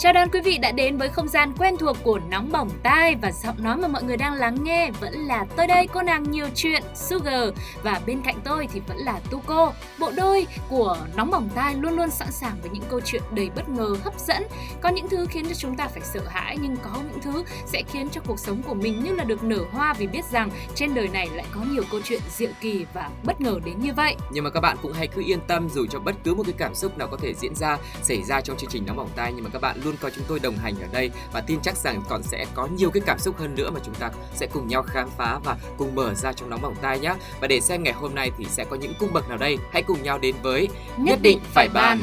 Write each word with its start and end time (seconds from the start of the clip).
Chào 0.00 0.12
đón 0.12 0.28
quý 0.32 0.40
vị 0.40 0.58
đã 0.58 0.72
đến 0.72 0.96
với 0.96 1.08
không 1.08 1.28
gian 1.28 1.52
quen 1.58 1.76
thuộc 1.76 1.96
của 2.02 2.20
Nóng 2.30 2.52
Bỏng 2.52 2.70
Tai 2.82 3.14
và 3.22 3.32
giọng 3.32 3.62
nói 3.62 3.76
mà 3.76 3.88
mọi 3.88 4.02
người 4.02 4.16
đang 4.16 4.34
lắng 4.34 4.56
nghe 4.62 4.90
vẫn 5.00 5.12
là 5.12 5.46
tôi 5.56 5.66
đây, 5.66 5.86
cô 5.92 6.02
nàng 6.02 6.30
nhiều 6.30 6.46
chuyện, 6.54 6.82
Sugar 6.94 7.48
và 7.82 8.00
bên 8.06 8.22
cạnh 8.22 8.40
tôi 8.44 8.68
thì 8.72 8.80
vẫn 8.88 8.96
là 8.96 9.20
Tuko. 9.30 9.72
Bộ 9.98 10.10
đôi 10.16 10.46
của 10.68 10.98
Nóng 11.16 11.30
Bỏng 11.30 11.48
Tai 11.54 11.74
luôn 11.74 11.96
luôn 11.96 12.10
sẵn 12.10 12.32
sàng 12.32 12.56
với 12.60 12.70
những 12.70 12.82
câu 12.88 13.00
chuyện 13.04 13.22
đầy 13.30 13.50
bất 13.56 13.68
ngờ, 13.68 13.96
hấp 14.04 14.20
dẫn. 14.20 14.42
Có 14.80 14.88
những 14.88 15.08
thứ 15.08 15.26
khiến 15.30 15.44
cho 15.48 15.54
chúng 15.54 15.76
ta 15.76 15.88
phải 15.88 16.02
sợ 16.02 16.20
hãi, 16.28 16.56
nhưng 16.62 16.76
có 16.76 16.90
những 17.10 17.20
thứ 17.22 17.44
sẽ 17.66 17.82
khiến 17.92 18.08
cho 18.08 18.20
cuộc 18.26 18.38
sống 18.38 18.62
của 18.62 18.74
mình 18.74 19.04
như 19.04 19.12
là 19.12 19.24
được 19.24 19.44
nở 19.44 19.64
hoa 19.72 19.94
vì 19.98 20.06
biết 20.06 20.24
rằng 20.24 20.50
trên 20.74 20.94
đời 20.94 21.08
này 21.08 21.28
lại 21.34 21.46
có 21.54 21.60
nhiều 21.70 21.82
câu 21.90 22.00
chuyện 22.04 22.20
diệu 22.36 22.50
kỳ 22.60 22.86
và 22.94 23.10
bất 23.22 23.40
ngờ 23.40 23.60
đến 23.64 23.80
như 23.80 23.92
vậy. 23.94 24.16
Nhưng 24.30 24.44
mà 24.44 24.50
các 24.50 24.60
bạn 24.60 24.76
cũng 24.82 24.92
hãy 24.92 25.06
cứ 25.06 25.22
yên 25.26 25.40
tâm, 25.40 25.68
dù 25.68 25.86
cho 25.90 25.98
bất 25.98 26.14
cứ 26.24 26.34
một 26.34 26.42
cái 26.46 26.54
cảm 26.58 26.74
xúc 26.74 26.98
nào 26.98 27.08
có 27.08 27.16
thể 27.16 27.34
diễn 27.34 27.54
ra, 27.54 27.78
xảy 28.02 28.22
ra 28.22 28.40
trong 28.40 28.56
chương 28.56 28.70
trình 28.70 28.86
Nóng 28.86 28.96
Bỏng 28.96 29.10
Tai, 29.16 29.32
nhưng 29.32 29.44
mà 29.44 29.50
các 29.52 29.62
bạn 29.62 29.80
luôn 29.84 29.87
có 30.00 30.10
chúng 30.10 30.24
tôi 30.28 30.38
đồng 30.38 30.56
hành 30.56 30.74
ở 30.80 30.86
đây 30.92 31.10
và 31.32 31.40
tin 31.40 31.60
chắc 31.62 31.76
rằng 31.76 32.02
còn 32.08 32.22
sẽ 32.22 32.46
có 32.54 32.66
nhiều 32.66 32.90
cái 32.90 33.02
cảm 33.06 33.18
xúc 33.18 33.38
hơn 33.38 33.54
nữa 33.54 33.70
mà 33.70 33.80
chúng 33.84 33.94
ta 33.94 34.10
sẽ 34.34 34.46
cùng 34.52 34.68
nhau 34.68 34.82
khám 34.82 35.08
phá 35.16 35.38
và 35.44 35.56
cùng 35.78 35.94
mở 35.94 36.14
ra 36.14 36.32
trong 36.32 36.50
nóng 36.50 36.62
bỏng 36.62 36.74
tai 36.82 36.98
nhé. 36.98 37.14
Và 37.40 37.46
để 37.46 37.60
xem 37.60 37.82
ngày 37.82 37.92
hôm 37.92 38.14
nay 38.14 38.30
thì 38.38 38.44
sẽ 38.44 38.64
có 38.70 38.76
những 38.76 38.94
cung 38.98 39.12
bậc 39.12 39.28
nào 39.28 39.38
đây, 39.38 39.56
hãy 39.72 39.82
cùng 39.82 40.02
nhau 40.02 40.18
đến 40.18 40.34
với 40.42 40.68
Nhất 40.96 41.18
định 41.22 41.38
phải 41.54 41.68
ban. 41.74 42.00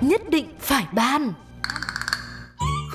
Nhất 0.00 0.30
định 0.30 0.54
phải 0.60 0.86
ban 0.92 1.32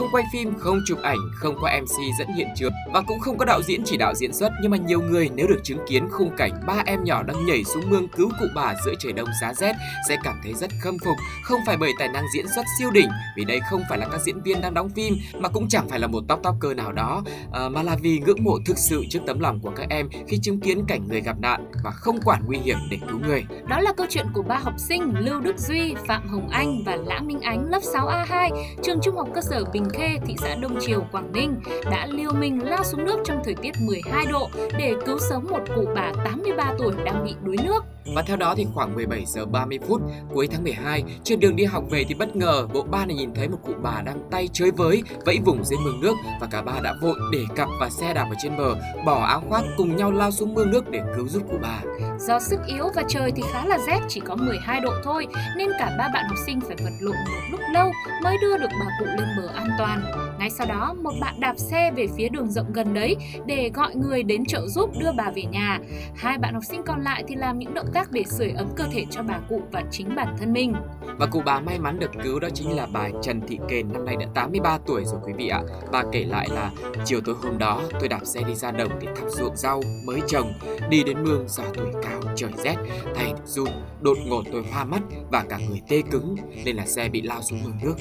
không 0.03 0.11
quay 0.11 0.23
phim, 0.31 0.53
không 0.59 0.81
chụp 0.85 1.01
ảnh, 1.01 1.17
không 1.35 1.55
có 1.61 1.69
MC 1.81 2.17
dẫn 2.19 2.27
hiện 2.35 2.47
trường 2.55 2.73
và 2.93 3.01
cũng 3.01 3.19
không 3.19 3.37
có 3.37 3.45
đạo 3.45 3.61
diễn 3.61 3.81
chỉ 3.85 3.97
đạo 3.97 4.13
diễn 4.15 4.33
xuất. 4.33 4.51
Nhưng 4.61 4.71
mà 4.71 4.77
nhiều 4.77 5.01
người 5.01 5.29
nếu 5.35 5.47
được 5.47 5.59
chứng 5.63 5.79
kiến 5.87 6.07
khung 6.11 6.31
cảnh 6.37 6.51
ba 6.67 6.83
em 6.85 7.03
nhỏ 7.03 7.23
đang 7.23 7.45
nhảy 7.45 7.63
xuống 7.63 7.89
mương 7.89 8.07
cứu 8.07 8.29
cụ 8.39 8.45
bà 8.55 8.73
giữa 8.85 8.93
trời 8.99 9.13
đông 9.13 9.27
giá 9.41 9.53
rét 9.53 9.75
sẽ 10.09 10.17
cảm 10.23 10.39
thấy 10.43 10.53
rất 10.53 10.71
khâm 10.81 10.97
phục. 11.05 11.15
Không 11.43 11.59
phải 11.65 11.77
bởi 11.77 11.91
tài 11.99 12.07
năng 12.07 12.25
diễn 12.35 12.45
xuất 12.55 12.65
siêu 12.79 12.91
đỉnh 12.91 13.09
vì 13.37 13.45
đây 13.45 13.59
không 13.69 13.81
phải 13.89 13.97
là 13.97 14.07
các 14.11 14.21
diễn 14.21 14.41
viên 14.41 14.61
đang 14.61 14.73
đóng 14.73 14.89
phim 14.89 15.13
mà 15.39 15.49
cũng 15.49 15.67
chẳng 15.67 15.89
phải 15.89 15.99
là 15.99 16.07
một 16.07 16.23
top 16.27 16.39
top 16.43 16.55
cơ 16.59 16.73
nào 16.73 16.91
đó 16.91 17.23
à, 17.53 17.69
mà 17.69 17.83
là 17.83 17.95
vì 18.01 18.19
ngưỡng 18.19 18.43
mộ 18.43 18.59
thực 18.65 18.77
sự 18.77 19.03
trước 19.09 19.19
tấm 19.27 19.39
lòng 19.39 19.59
của 19.59 19.71
các 19.75 19.89
em 19.89 20.09
khi 20.27 20.37
chứng 20.37 20.59
kiến 20.59 20.85
cảnh 20.87 21.07
người 21.07 21.21
gặp 21.21 21.39
nạn 21.39 21.71
và 21.83 21.91
không 21.91 22.19
quản 22.25 22.43
nguy 22.45 22.57
hiểm 22.57 22.77
để 22.91 22.97
cứu 23.09 23.19
người. 23.27 23.45
Đó 23.69 23.79
là 23.79 23.93
câu 23.93 24.07
chuyện 24.09 24.25
của 24.33 24.41
ba 24.41 24.57
học 24.57 24.73
sinh 24.77 25.13
Lưu 25.19 25.39
Đức 25.39 25.57
Duy, 25.57 25.95
Phạm 26.07 26.27
Hồng 26.27 26.49
Anh 26.49 26.83
và 26.85 26.95
Lã 26.95 27.19
Minh 27.19 27.41
Ánh 27.41 27.69
lớp 27.69 27.81
6A2, 27.81 28.49
trường 28.83 28.99
trung 29.03 29.15
học 29.15 29.27
cơ 29.35 29.41
sở 29.41 29.63
Bình 29.73 29.85
Khê, 29.93 30.17
thị 30.25 30.35
xã 30.41 30.55
Đông 30.55 30.77
Triều, 30.81 31.05
Quảng 31.11 31.31
Ninh 31.31 31.55
đã 31.91 32.07
liều 32.11 32.33
mình 32.33 32.63
lao 32.63 32.83
xuống 32.83 33.05
nước 33.05 33.17
trong 33.25 33.41
thời 33.43 33.55
tiết 33.55 33.71
12 33.81 34.25
độ 34.25 34.49
để 34.77 34.93
cứu 35.05 35.19
sống 35.19 35.45
một 35.49 35.59
cụ 35.75 35.85
bà 35.95 36.11
83 36.25 36.73
tuổi 36.77 36.93
đang 37.05 37.25
bị 37.25 37.35
đuối 37.43 37.57
nước. 37.63 37.85
Và 38.15 38.21
theo 38.21 38.37
đó 38.37 38.53
thì 38.57 38.67
khoảng 38.73 38.95
17 38.95 39.25
giờ 39.25 39.45
30 39.45 39.79
phút 39.87 40.01
cuối 40.33 40.47
tháng 40.47 40.63
12, 40.63 41.03
trên 41.23 41.39
đường 41.39 41.55
đi 41.55 41.63
học 41.63 41.83
về 41.89 42.03
thì 42.07 42.15
bất 42.15 42.35
ngờ 42.35 42.67
bộ 42.73 42.83
ba 42.83 43.05
này 43.05 43.15
nhìn 43.15 43.33
thấy 43.33 43.49
một 43.49 43.57
cụ 43.63 43.73
bà 43.83 44.01
đang 44.05 44.19
tay 44.31 44.49
chơi 44.53 44.71
với, 44.71 45.03
vẫy 45.25 45.39
vùng 45.45 45.63
dưới 45.65 45.79
mương 45.83 46.01
nước 46.01 46.13
và 46.41 46.47
cả 46.51 46.61
ba 46.61 46.79
đã 46.83 46.93
vội 47.01 47.15
để 47.31 47.39
cặp 47.55 47.69
và 47.79 47.89
xe 47.89 48.13
đạp 48.13 48.27
ở 48.29 48.35
trên 48.43 48.57
bờ, 48.57 48.75
bỏ 49.05 49.23
áo 49.25 49.43
khoác 49.49 49.63
cùng 49.77 49.95
nhau 49.95 50.11
lao 50.11 50.31
xuống 50.31 50.53
mương 50.53 50.71
nước 50.71 50.91
để 50.91 51.01
cứu 51.15 51.27
giúp 51.27 51.43
cụ 51.51 51.57
bà. 51.61 51.81
Do 52.19 52.39
sức 52.39 52.59
yếu 52.67 52.89
và 52.95 53.03
trời 53.09 53.31
thì 53.35 53.43
khá 53.53 53.65
là 53.65 53.77
rét, 53.87 53.99
chỉ 54.09 54.19
có 54.19 54.35
12 54.35 54.79
độ 54.79 54.91
thôi, 55.03 55.27
nên 55.57 55.69
cả 55.79 55.95
ba 55.97 56.09
bạn 56.13 56.25
học 56.27 56.37
sinh 56.45 56.61
phải 56.61 56.75
vật 56.83 56.93
lộn 56.99 57.15
một 57.15 57.41
lúc 57.51 57.59
lâu 57.73 57.91
mới 58.23 58.37
đưa 58.41 58.57
được 58.57 58.69
bà 58.79 58.85
cụ 58.99 59.05
lên 59.05 59.27
bờ 59.37 59.47
an 59.55 59.67
toàn. 59.77 60.22
Ngay 60.43 60.49
sau 60.49 60.67
đó, 60.67 60.95
một 61.03 61.11
bạn 61.21 61.39
đạp 61.39 61.57
xe 61.57 61.91
về 61.95 62.07
phía 62.17 62.29
đường 62.29 62.51
rộng 62.51 62.73
gần 62.73 62.93
đấy 62.93 63.15
để 63.45 63.71
gọi 63.73 63.95
người 63.95 64.23
đến 64.23 64.45
trợ 64.45 64.67
giúp 64.67 64.89
đưa 64.99 65.11
bà 65.17 65.31
về 65.35 65.43
nhà. 65.43 65.79
Hai 66.15 66.37
bạn 66.37 66.53
học 66.53 66.63
sinh 66.63 66.81
còn 66.85 67.01
lại 67.01 67.23
thì 67.27 67.35
làm 67.35 67.59
những 67.59 67.73
động 67.73 67.87
tác 67.93 68.11
để 68.11 68.23
sưởi 68.27 68.49
ấm 68.49 68.67
cơ 68.75 68.83
thể 68.91 69.05
cho 69.11 69.23
bà 69.23 69.39
cụ 69.49 69.61
và 69.71 69.83
chính 69.91 70.15
bản 70.15 70.35
thân 70.39 70.53
mình. 70.53 70.73
Và 71.17 71.25
cụ 71.25 71.41
bà 71.45 71.59
may 71.59 71.79
mắn 71.79 71.99
được 71.99 72.11
cứu 72.23 72.39
đó 72.39 72.47
chính 72.53 72.75
là 72.75 72.87
bà 72.93 73.09
Trần 73.21 73.41
Thị 73.47 73.59
Kền 73.69 73.93
năm 73.93 74.05
nay 74.05 74.15
đã 74.19 74.25
83 74.33 74.77
tuổi 74.85 75.03
rồi 75.05 75.19
quý 75.25 75.33
vị 75.33 75.47
ạ. 75.47 75.61
Bà 75.91 76.03
kể 76.11 76.23
lại 76.23 76.49
là 76.51 76.71
chiều 77.05 77.21
tối 77.21 77.35
hôm 77.43 77.57
đó 77.57 77.81
tôi 77.99 78.07
đạp 78.07 78.25
xe 78.25 78.41
đi 78.47 78.55
ra 78.55 78.71
đồng 78.71 78.91
để 79.01 79.07
thăm 79.15 79.29
ruộng 79.29 79.55
rau 79.55 79.81
mới 80.05 80.21
trồng, 80.27 80.53
đi 80.89 81.03
đến 81.03 81.23
mương 81.23 81.47
do 81.47 81.63
tuổi 81.73 81.87
cao 82.03 82.21
trời 82.35 82.51
rét, 82.63 82.75
tay 83.15 83.33
run, 83.45 83.69
đột 84.01 84.17
ngột 84.25 84.43
tôi 84.51 84.63
hoa 84.71 84.83
mắt 84.83 85.01
và 85.31 85.43
cả 85.49 85.59
người 85.69 85.81
tê 85.89 86.01
cứng 86.11 86.35
nên 86.65 86.75
là 86.75 86.85
xe 86.85 87.09
bị 87.09 87.21
lao 87.21 87.41
xuống 87.41 87.63
mương 87.63 87.77
nước. 87.83 87.95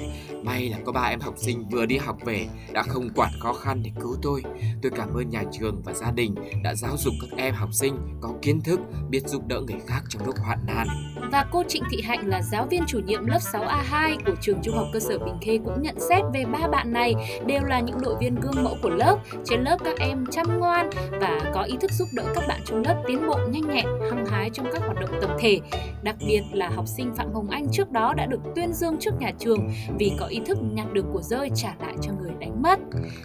May 0.45 0.69
là 0.69 0.79
có 0.85 0.93
ba 0.93 1.03
em 1.03 1.21
học 1.21 1.35
sinh 1.37 1.65
vừa 1.71 1.87
đi 1.87 1.97
học 1.97 2.17
về 2.25 2.32
đã 2.73 2.83
không 2.83 3.09
quản 3.15 3.31
khó 3.41 3.53
khăn 3.53 3.83
để 3.85 3.91
cứu 4.01 4.17
tôi. 4.23 4.43
Tôi 4.83 4.93
cảm 4.97 5.15
ơn 5.15 5.31
nhà 5.31 5.43
trường 5.53 5.83
và 5.85 5.93
gia 5.93 6.11
đình 6.11 6.35
đã 6.65 6.75
giáo 6.75 6.97
dục 6.97 7.15
các 7.21 7.37
em 7.37 7.55
học 7.55 7.69
sinh 7.73 7.97
có 8.21 8.35
kiến 8.43 8.61
thức, 8.61 8.81
biết 9.11 9.29
giúp 9.29 9.43
đỡ 9.47 9.61
người 9.61 9.81
khác 9.87 10.03
trong 10.09 10.27
lúc 10.27 10.35
hoạn 10.39 10.59
nạn. 10.67 10.87
Và 11.33 11.47
cô 11.51 11.63
Trịnh 11.69 11.83
Thị 11.91 12.03
Hạnh 12.03 12.29
là 12.29 12.43
giáo 12.43 12.67
viên 12.71 12.83
chủ 12.87 13.01
nhiệm 13.07 13.27
lớp 13.27 13.39
6A2 13.39 14.17
của 14.27 14.35
trường 14.41 14.59
trung 14.63 14.77
học 14.77 14.87
cơ 14.93 15.01
sở 15.01 15.19
Bình 15.19 15.37
Khê 15.41 15.59
cũng 15.65 15.83
nhận 15.83 16.01
xét 16.09 16.23
về 16.35 16.45
ba 16.45 16.69
bạn 16.69 16.93
này 16.93 17.15
đều 17.47 17.63
là 17.65 17.81
những 17.81 18.01
đội 18.01 18.17
viên 18.21 18.35
gương 18.35 18.65
mẫu 18.65 18.77
của 18.83 18.91
lớp. 18.91 19.19
Trên 19.45 19.61
lớp 19.61 19.77
các 19.85 19.99
em 19.99 20.25
chăm 20.31 20.59
ngoan 20.59 20.91
và 21.21 21.41
có 21.55 21.63
ý 21.63 21.77
thức 21.81 21.91
giúp 21.93 22.09
đỡ 22.13 22.25
các 22.35 22.45
bạn 22.49 22.61
trong 22.65 22.83
lớp 22.83 23.03
tiến 23.09 23.27
bộ 23.27 23.39
nhanh 23.49 23.69
nhẹn, 23.69 23.87
hăng 24.11 24.27
hái 24.27 24.51
trong 24.51 24.67
các 24.73 24.83
hoạt 24.83 24.97
động 25.01 25.11
tập 25.21 25.31
thể. 25.39 25.61
Đặc 26.03 26.17
biệt 26.27 26.43
là 26.53 26.69
học 26.69 26.89
sinh 26.89 27.15
Phạm 27.17 27.33
Hồng 27.33 27.51
Anh 27.51 27.67
trước 27.73 27.91
đó 27.91 28.15
đã 28.17 28.27
được 28.27 28.41
tuyên 28.57 28.73
dương 28.73 28.97
trước 29.01 29.15
nhà 29.21 29.31
trường 29.39 29.69
vì 29.99 30.13
có 30.19 30.27
ý 30.27 30.41
thức 30.47 30.59
nhặt 30.63 30.93
được 30.93 31.05
của 31.13 31.23
rơi 31.23 31.51
trả 31.55 31.75
lại 31.81 31.95
cho 32.03 32.13
người 32.21 32.22
đánh 32.41 32.63
mất. 32.63 32.79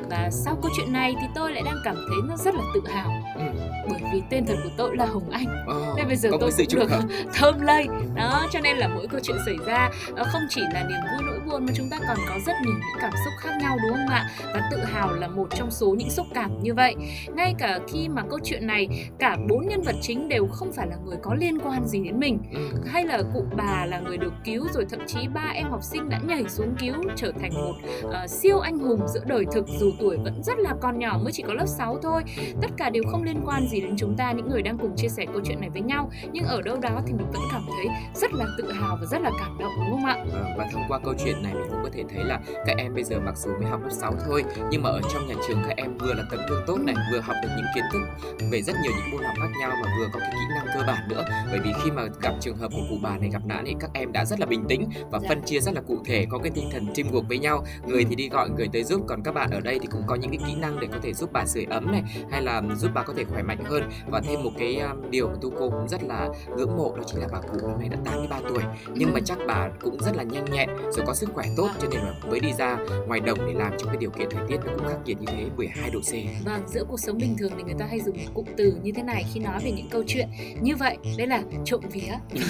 Và 0.09 0.29
sau 0.31 0.55
câu 0.61 0.71
chuyện 0.77 0.93
này 0.93 1.15
thì 1.21 1.27
tôi 1.35 1.51
lại 1.51 1.63
đang 1.65 1.77
cảm 1.83 1.95
thấy 1.95 2.17
nó 2.29 2.37
rất 2.37 2.55
là 2.55 2.61
tự 2.73 2.81
hào. 2.93 3.11
Ừ. 3.35 3.41
bởi 3.89 4.01
vì 4.13 4.21
tên 4.29 4.45
thật 4.45 4.55
của 4.63 4.69
tôi 4.77 4.97
là 4.97 5.05
Hồng 5.05 5.29
Anh. 5.31 5.45
Ờ, 5.67 5.93
nên 5.97 6.07
bây 6.07 6.15
giờ 6.15 6.29
tôi 6.39 6.51
cũng 6.57 6.79
được 6.79 6.89
thơm 7.33 7.61
lây. 7.61 7.87
Đó 8.15 8.47
cho 8.51 8.59
nên 8.59 8.77
là 8.77 8.87
mỗi 8.87 9.07
câu 9.07 9.19
chuyện 9.23 9.37
xảy 9.45 9.55
ra 9.65 9.89
ờ, 10.15 10.23
không 10.31 10.41
chỉ 10.49 10.61
là 10.73 10.83
niềm 10.83 10.99
vui 11.11 11.27
nỗi 11.27 11.36
buồn 11.47 11.65
mà 11.65 11.73
chúng 11.75 11.89
ta 11.89 11.99
còn 12.07 12.17
có 12.29 12.39
rất 12.45 12.53
nhiều 12.63 12.73
những 12.73 13.01
cảm 13.01 13.11
xúc 13.25 13.33
khác 13.39 13.51
nhau 13.61 13.77
đúng 13.83 13.97
không 13.97 14.07
ạ? 14.07 14.29
Và 14.53 14.69
tự 14.71 14.77
hào 14.77 15.13
là 15.13 15.27
một 15.27 15.47
trong 15.55 15.71
số 15.71 15.95
những 15.97 16.09
xúc 16.09 16.27
cảm 16.33 16.63
như 16.63 16.73
vậy. 16.73 16.95
Ngay 17.35 17.55
cả 17.57 17.79
khi 17.87 18.09
mà 18.09 18.23
câu 18.29 18.39
chuyện 18.43 18.67
này 18.67 19.09
cả 19.19 19.37
bốn 19.49 19.67
nhân 19.67 19.81
vật 19.81 19.95
chính 20.01 20.27
đều 20.29 20.47
không 20.47 20.71
phải 20.73 20.87
là 20.87 20.95
người 21.05 21.17
có 21.21 21.33
liên 21.33 21.59
quan 21.59 21.87
gì 21.87 22.03
đến 22.03 22.19
mình. 22.19 22.39
Ừ. 22.53 22.59
hay 22.85 23.03
là 23.05 23.21
cụ 23.33 23.45
bà 23.57 23.85
là 23.85 23.99
người 23.99 24.17
được 24.17 24.33
cứu 24.45 24.67
rồi 24.73 24.85
thậm 24.89 24.99
chí 25.07 25.27
ba 25.33 25.51
em 25.53 25.69
học 25.69 25.83
sinh 25.83 26.09
đã 26.09 26.19
nhảy 26.27 26.43
xuống 26.49 26.75
cứu 26.79 26.93
trở 27.15 27.31
thành 27.41 27.53
một 27.53 27.73
ờ, 28.11 28.27
siêu 28.27 28.59
anh 28.59 28.79
hùng 28.79 29.07
giữa 29.07 29.21
đời 29.25 29.45
thực 29.51 29.67
dù 29.79 29.91
tuổi 29.99 30.17
vẫn 30.17 30.43
rất 30.43 30.59
là 30.59 30.73
còn 30.81 30.99
nhỏ 30.99 31.19
mới 31.23 31.31
chỉ 31.33 31.43
có 31.47 31.53
lớp 31.53 31.65
6 31.67 31.99
thôi. 32.03 32.23
Tất 32.61 32.71
cả 32.77 32.89
đều 32.89 33.03
không 33.11 33.23
liên 33.23 33.41
quan 33.45 33.67
gì 33.67 33.81
đến 33.81 33.95
chúng 33.97 34.15
ta 34.17 34.31
những 34.31 34.49
người 34.49 34.61
đang 34.61 34.77
cùng 34.77 34.95
chia 34.95 35.07
sẻ 35.07 35.25
câu 35.33 35.41
chuyện 35.45 35.59
này 35.59 35.69
với 35.69 35.81
nhau. 35.81 36.09
Nhưng 36.31 36.45
ở 36.45 36.61
đâu 36.61 36.77
đó 36.81 37.01
thì 37.07 37.13
mình 37.13 37.27
vẫn 37.31 37.41
cảm 37.51 37.61
thấy 37.67 37.87
rất 38.15 38.33
là 38.33 38.45
tự 38.57 38.71
hào 38.71 38.97
và 39.01 39.05
rất 39.05 39.21
là 39.21 39.31
cảm 39.39 39.57
động 39.59 39.71
đúng 39.79 39.91
không 39.91 40.05
ạ? 40.05 40.17
Vâng, 40.33 40.43
và 40.57 40.67
thông 40.73 40.83
qua 40.87 40.99
câu 41.03 41.13
chuyện 41.25 41.36
này 41.43 41.53
mình 41.53 41.67
cũng 41.69 41.83
có 41.83 41.89
thể 41.93 42.03
thấy 42.09 42.23
là 42.23 42.39
các 42.65 42.77
em 42.77 42.93
bây 42.93 43.03
giờ 43.03 43.19
mặc 43.19 43.37
dù 43.37 43.49
mới 43.61 43.69
học 43.69 43.81
lớp 43.83 43.91
6 43.91 44.13
thôi 44.25 44.43
nhưng 44.71 44.83
mà 44.83 44.89
ở 44.89 45.01
trong 45.13 45.27
nhà 45.27 45.35
trường 45.47 45.63
các 45.67 45.77
em 45.77 45.97
vừa 45.97 46.13
là 46.13 46.23
tấm 46.31 46.39
gương 46.49 46.63
tốt 46.67 46.77
này 46.79 46.95
vừa 47.11 47.19
học 47.19 47.35
được 47.43 47.49
những 47.57 47.65
kiến 47.75 47.83
thức 47.93 48.27
về 48.51 48.61
rất 48.61 48.75
nhiều 48.83 48.91
những 48.97 49.11
môn 49.11 49.23
học 49.23 49.35
khác 49.39 49.49
nhau 49.59 49.71
mà 49.83 49.91
vừa 49.99 50.07
có 50.13 50.19
cái 50.19 50.31
kỹ 50.31 50.53
năng 50.55 50.65
cơ 50.75 50.83
bản 50.87 51.07
nữa. 51.09 51.25
Bởi 51.51 51.59
vì 51.59 51.73
khi 51.83 51.91
mà 51.91 52.03
gặp 52.21 52.33
trường 52.39 52.57
hợp 52.57 52.71
của 52.71 52.81
cụ 52.89 52.95
bà 53.01 53.17
này 53.17 53.29
gặp 53.33 53.45
nạn 53.45 53.63
thì 53.67 53.75
các 53.79 53.89
em 53.93 54.11
đã 54.11 54.25
rất 54.25 54.39
là 54.39 54.45
bình 54.45 54.65
tĩnh 54.69 54.89
và 55.11 55.19
phân 55.27 55.41
chia 55.41 55.59
rất 55.59 55.73
là 55.73 55.81
cụ 55.81 55.97
thể 56.05 56.25
có 56.29 56.37
cái 56.37 56.51
tinh 56.55 56.69
thần 56.71 56.85
teamwork 56.85 57.27
với 57.27 57.37
nhau. 57.39 57.65
Người 57.87 58.05
thì 58.05 58.15
đi 58.15 58.29
gọi 58.29 58.49
người 58.49 58.67
tới 58.73 58.83
giúp 58.83 59.01
còn 59.07 59.23
các 59.23 59.31
bạn 59.33 59.51
ở 59.51 59.59
đây 59.59 59.79
thì 59.79 59.87
cũng 59.91 60.03
có 60.07 60.15
những 60.15 60.31
cái 60.31 60.39
kỹ 60.47 60.55
năng 60.55 60.79
để 60.79 60.87
có 60.91 60.97
thể 61.01 61.13
giúp 61.13 61.29
bà 61.33 61.45
sưởi 61.45 61.65
ấm 61.69 61.91
này 61.91 62.03
hay 62.31 62.41
là 62.41 62.61
giúp 62.75 62.91
bà 62.93 63.03
có 63.03 63.13
thể 63.17 63.23
khỏe 63.23 63.43
mạnh 63.43 63.63
hơn. 63.65 63.89
Và 64.07 64.19
thêm 64.19 64.43
một 64.43 64.51
cái 64.57 64.79
um, 64.79 65.11
điều 65.11 65.27
mà 65.27 65.35
tu 65.41 65.49
cô 65.59 65.69
cũng 65.69 65.87
rất 65.87 66.03
là 66.03 66.29
ngưỡng 66.57 66.77
mộ 66.77 66.93
đó 66.97 67.03
chính 67.05 67.21
là 67.21 67.27
bà 67.31 67.39
cụ 67.39 67.67
hôm 67.67 67.79
nay 67.79 67.89
đã 67.89 67.97
83 68.05 68.39
tuổi. 68.49 68.63
Nhưng 68.93 69.13
mà 69.13 69.19
chắc 69.25 69.37
bà 69.47 69.69
cũng 69.81 69.97
rất 69.99 70.15
là 70.15 70.23
nhanh 70.23 70.45
nhẹn 70.45 70.69
rồi 70.91 71.05
có 71.05 71.13
sức 71.13 71.26
khỏe 71.33 71.45
tốt 71.57 71.69
cho 71.81 71.87
nên 71.91 71.99
là 71.99 72.13
mới 72.29 72.39
đi 72.39 72.49
ra 72.57 72.77
ngoài 73.07 73.19
đồng 73.19 73.37
để 73.47 73.53
làm 73.53 73.71
trong 73.77 73.87
cái 73.87 73.97
điều 73.99 74.09
kiện 74.09 74.27
thời 74.31 74.47
tiết 74.47 74.57
nó 74.65 74.71
cũng 74.77 74.87
khắc 74.87 75.05
nghiệt 75.05 75.17
như 75.19 75.25
thế 75.27 75.45
12 75.57 75.89
độ 75.89 75.99
C 75.99 76.45
Vâng, 76.45 76.61
giữa 76.67 76.83
cuộc 76.87 76.99
sống 76.99 77.17
bình 77.17 77.35
thường 77.37 77.51
thì 77.57 77.63
người 77.63 77.75
ta 77.79 77.85
hay 77.85 77.99
dùng 77.99 78.17
cụm 78.33 78.45
từ 78.57 78.79
như 78.83 78.91
thế 78.95 79.03
này 79.03 79.25
khi 79.33 79.39
nói 79.39 79.59
về 79.63 79.71
những 79.71 79.89
câu 79.89 80.03
chuyện 80.07 80.27
như 80.61 80.75
vậy, 80.75 80.97
đấy 81.17 81.27
là 81.27 81.41
trộm 81.65 81.81
vía. 81.91 82.13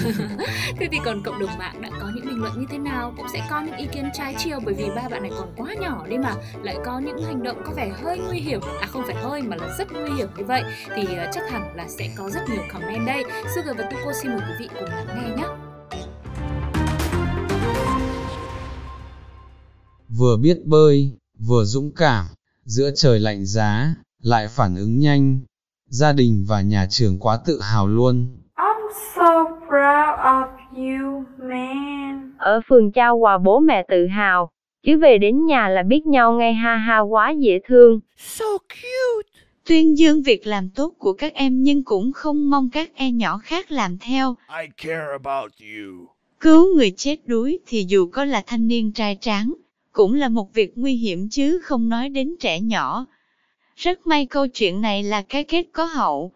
thế 0.78 0.88
thì 0.92 0.98
còn 1.04 1.22
cộng 1.22 1.38
đồng 1.38 1.58
mạng 1.58 1.80
đã 1.80 1.90
có 2.00 2.10
những 2.14 2.26
bình 2.26 2.40
luận 2.40 2.52
như 2.60 2.66
thế 2.70 2.78
nào 2.78 3.14
cũng 3.16 3.26
sẽ 3.32 3.46
có 3.50 3.60
những 3.60 3.76
ý 3.76 3.86
kiến 3.92 4.10
trái 4.14 4.34
chiều 4.38 4.58
bởi 4.64 4.74
vì 4.74 4.84
ba 4.96 5.08
bạn 5.08 5.22
này 5.22 5.32
còn 5.38 5.52
quá 5.56 5.74
nhỏ 5.80 6.06
đi 6.08 6.18
mà 6.18 6.34
lại 6.62 6.76
có 6.84 6.98
những 6.98 7.24
hành 7.24 7.42
động 7.42 7.62
có 7.66 7.72
vẻ 7.76 7.90
hơi 8.02 8.18
nguy 8.28 8.38
hiểm, 8.38 8.60
à 8.80 8.86
không 8.86 9.02
phải 9.06 9.14
hơi 9.14 9.42
mà 9.42 9.56
là 9.56 9.76
rất 9.78 9.92
nguy 9.92 10.10
hiểm 10.16 10.28
như 10.36 10.44
vậy 10.44 10.62
thì 10.96 11.16
ờ, 11.16 11.30
chắc 11.32 11.50
hẳn 11.50 11.76
là 11.76 11.88
sẽ 11.88 12.08
có 12.16 12.30
rất 12.30 12.40
nhiều 12.50 12.62
comment 12.72 13.06
đây. 13.06 13.24
Sugar 13.54 13.76
và 13.76 13.90
Tuko 13.90 14.12
xin 14.22 14.30
mời 14.30 14.40
quý 14.48 14.54
vị 14.60 14.68
cùng 14.80 14.88
lắng 14.88 15.06
nghe 15.14 15.36
nhé. 15.36 15.67
Vừa 20.18 20.36
biết 20.36 20.58
bơi, 20.64 21.12
vừa 21.46 21.64
dũng 21.64 21.90
cảm, 21.96 22.24
giữa 22.64 22.90
trời 22.96 23.18
lạnh 23.18 23.44
giá, 23.44 23.94
lại 24.22 24.46
phản 24.48 24.76
ứng 24.76 24.98
nhanh. 24.98 25.40
Gia 25.86 26.12
đình 26.12 26.44
và 26.48 26.60
nhà 26.60 26.86
trường 26.90 27.18
quá 27.18 27.38
tự 27.46 27.60
hào 27.60 27.86
luôn. 27.86 28.36
so 29.16 29.44
proud 29.44 30.18
of 30.22 30.48
you, 30.74 31.24
man. 31.38 32.32
Ở 32.38 32.60
phường 32.68 32.92
trao 32.92 33.16
quà 33.16 33.38
bố 33.38 33.60
mẹ 33.60 33.86
tự 33.88 34.06
hào, 34.06 34.50
chứ 34.86 34.98
về 34.98 35.18
đến 35.18 35.46
nhà 35.46 35.68
là 35.68 35.82
biết 35.82 36.06
nhau 36.06 36.32
ngay 36.32 36.54
ha 36.54 36.76
ha 36.76 36.98
quá 36.98 37.30
dễ 37.30 37.58
thương. 37.66 38.00
So 38.16 38.58
cute. 38.58 39.40
Tuyên 39.68 39.98
dương 39.98 40.22
việc 40.22 40.46
làm 40.46 40.70
tốt 40.70 40.94
của 40.98 41.12
các 41.12 41.34
em 41.34 41.62
nhưng 41.62 41.84
cũng 41.84 42.12
không 42.12 42.50
mong 42.50 42.70
các 42.70 42.90
em 42.94 43.16
nhỏ 43.18 43.38
khác 43.38 43.72
làm 43.72 43.98
theo. 43.98 44.36
I 44.62 44.68
care 44.76 45.06
about 45.10 45.52
you. 45.60 46.06
Cứu 46.40 46.76
người 46.76 46.92
chết 46.96 47.16
đuối 47.26 47.58
thì 47.66 47.84
dù 47.88 48.08
có 48.12 48.24
là 48.24 48.42
thanh 48.46 48.68
niên 48.68 48.92
trai 48.92 49.18
tráng, 49.20 49.52
cũng 49.98 50.14
là 50.14 50.28
một 50.28 50.54
việc 50.54 50.72
nguy 50.76 50.94
hiểm 50.94 51.28
chứ 51.28 51.60
không 51.62 51.88
nói 51.88 52.08
đến 52.08 52.34
trẻ 52.40 52.60
nhỏ. 52.60 53.06
Rất 53.76 54.06
may 54.06 54.26
câu 54.26 54.46
chuyện 54.46 54.80
này 54.80 55.02
là 55.02 55.22
cái 55.22 55.44
kết 55.44 55.66
có 55.72 55.84
hậu. 55.84 56.32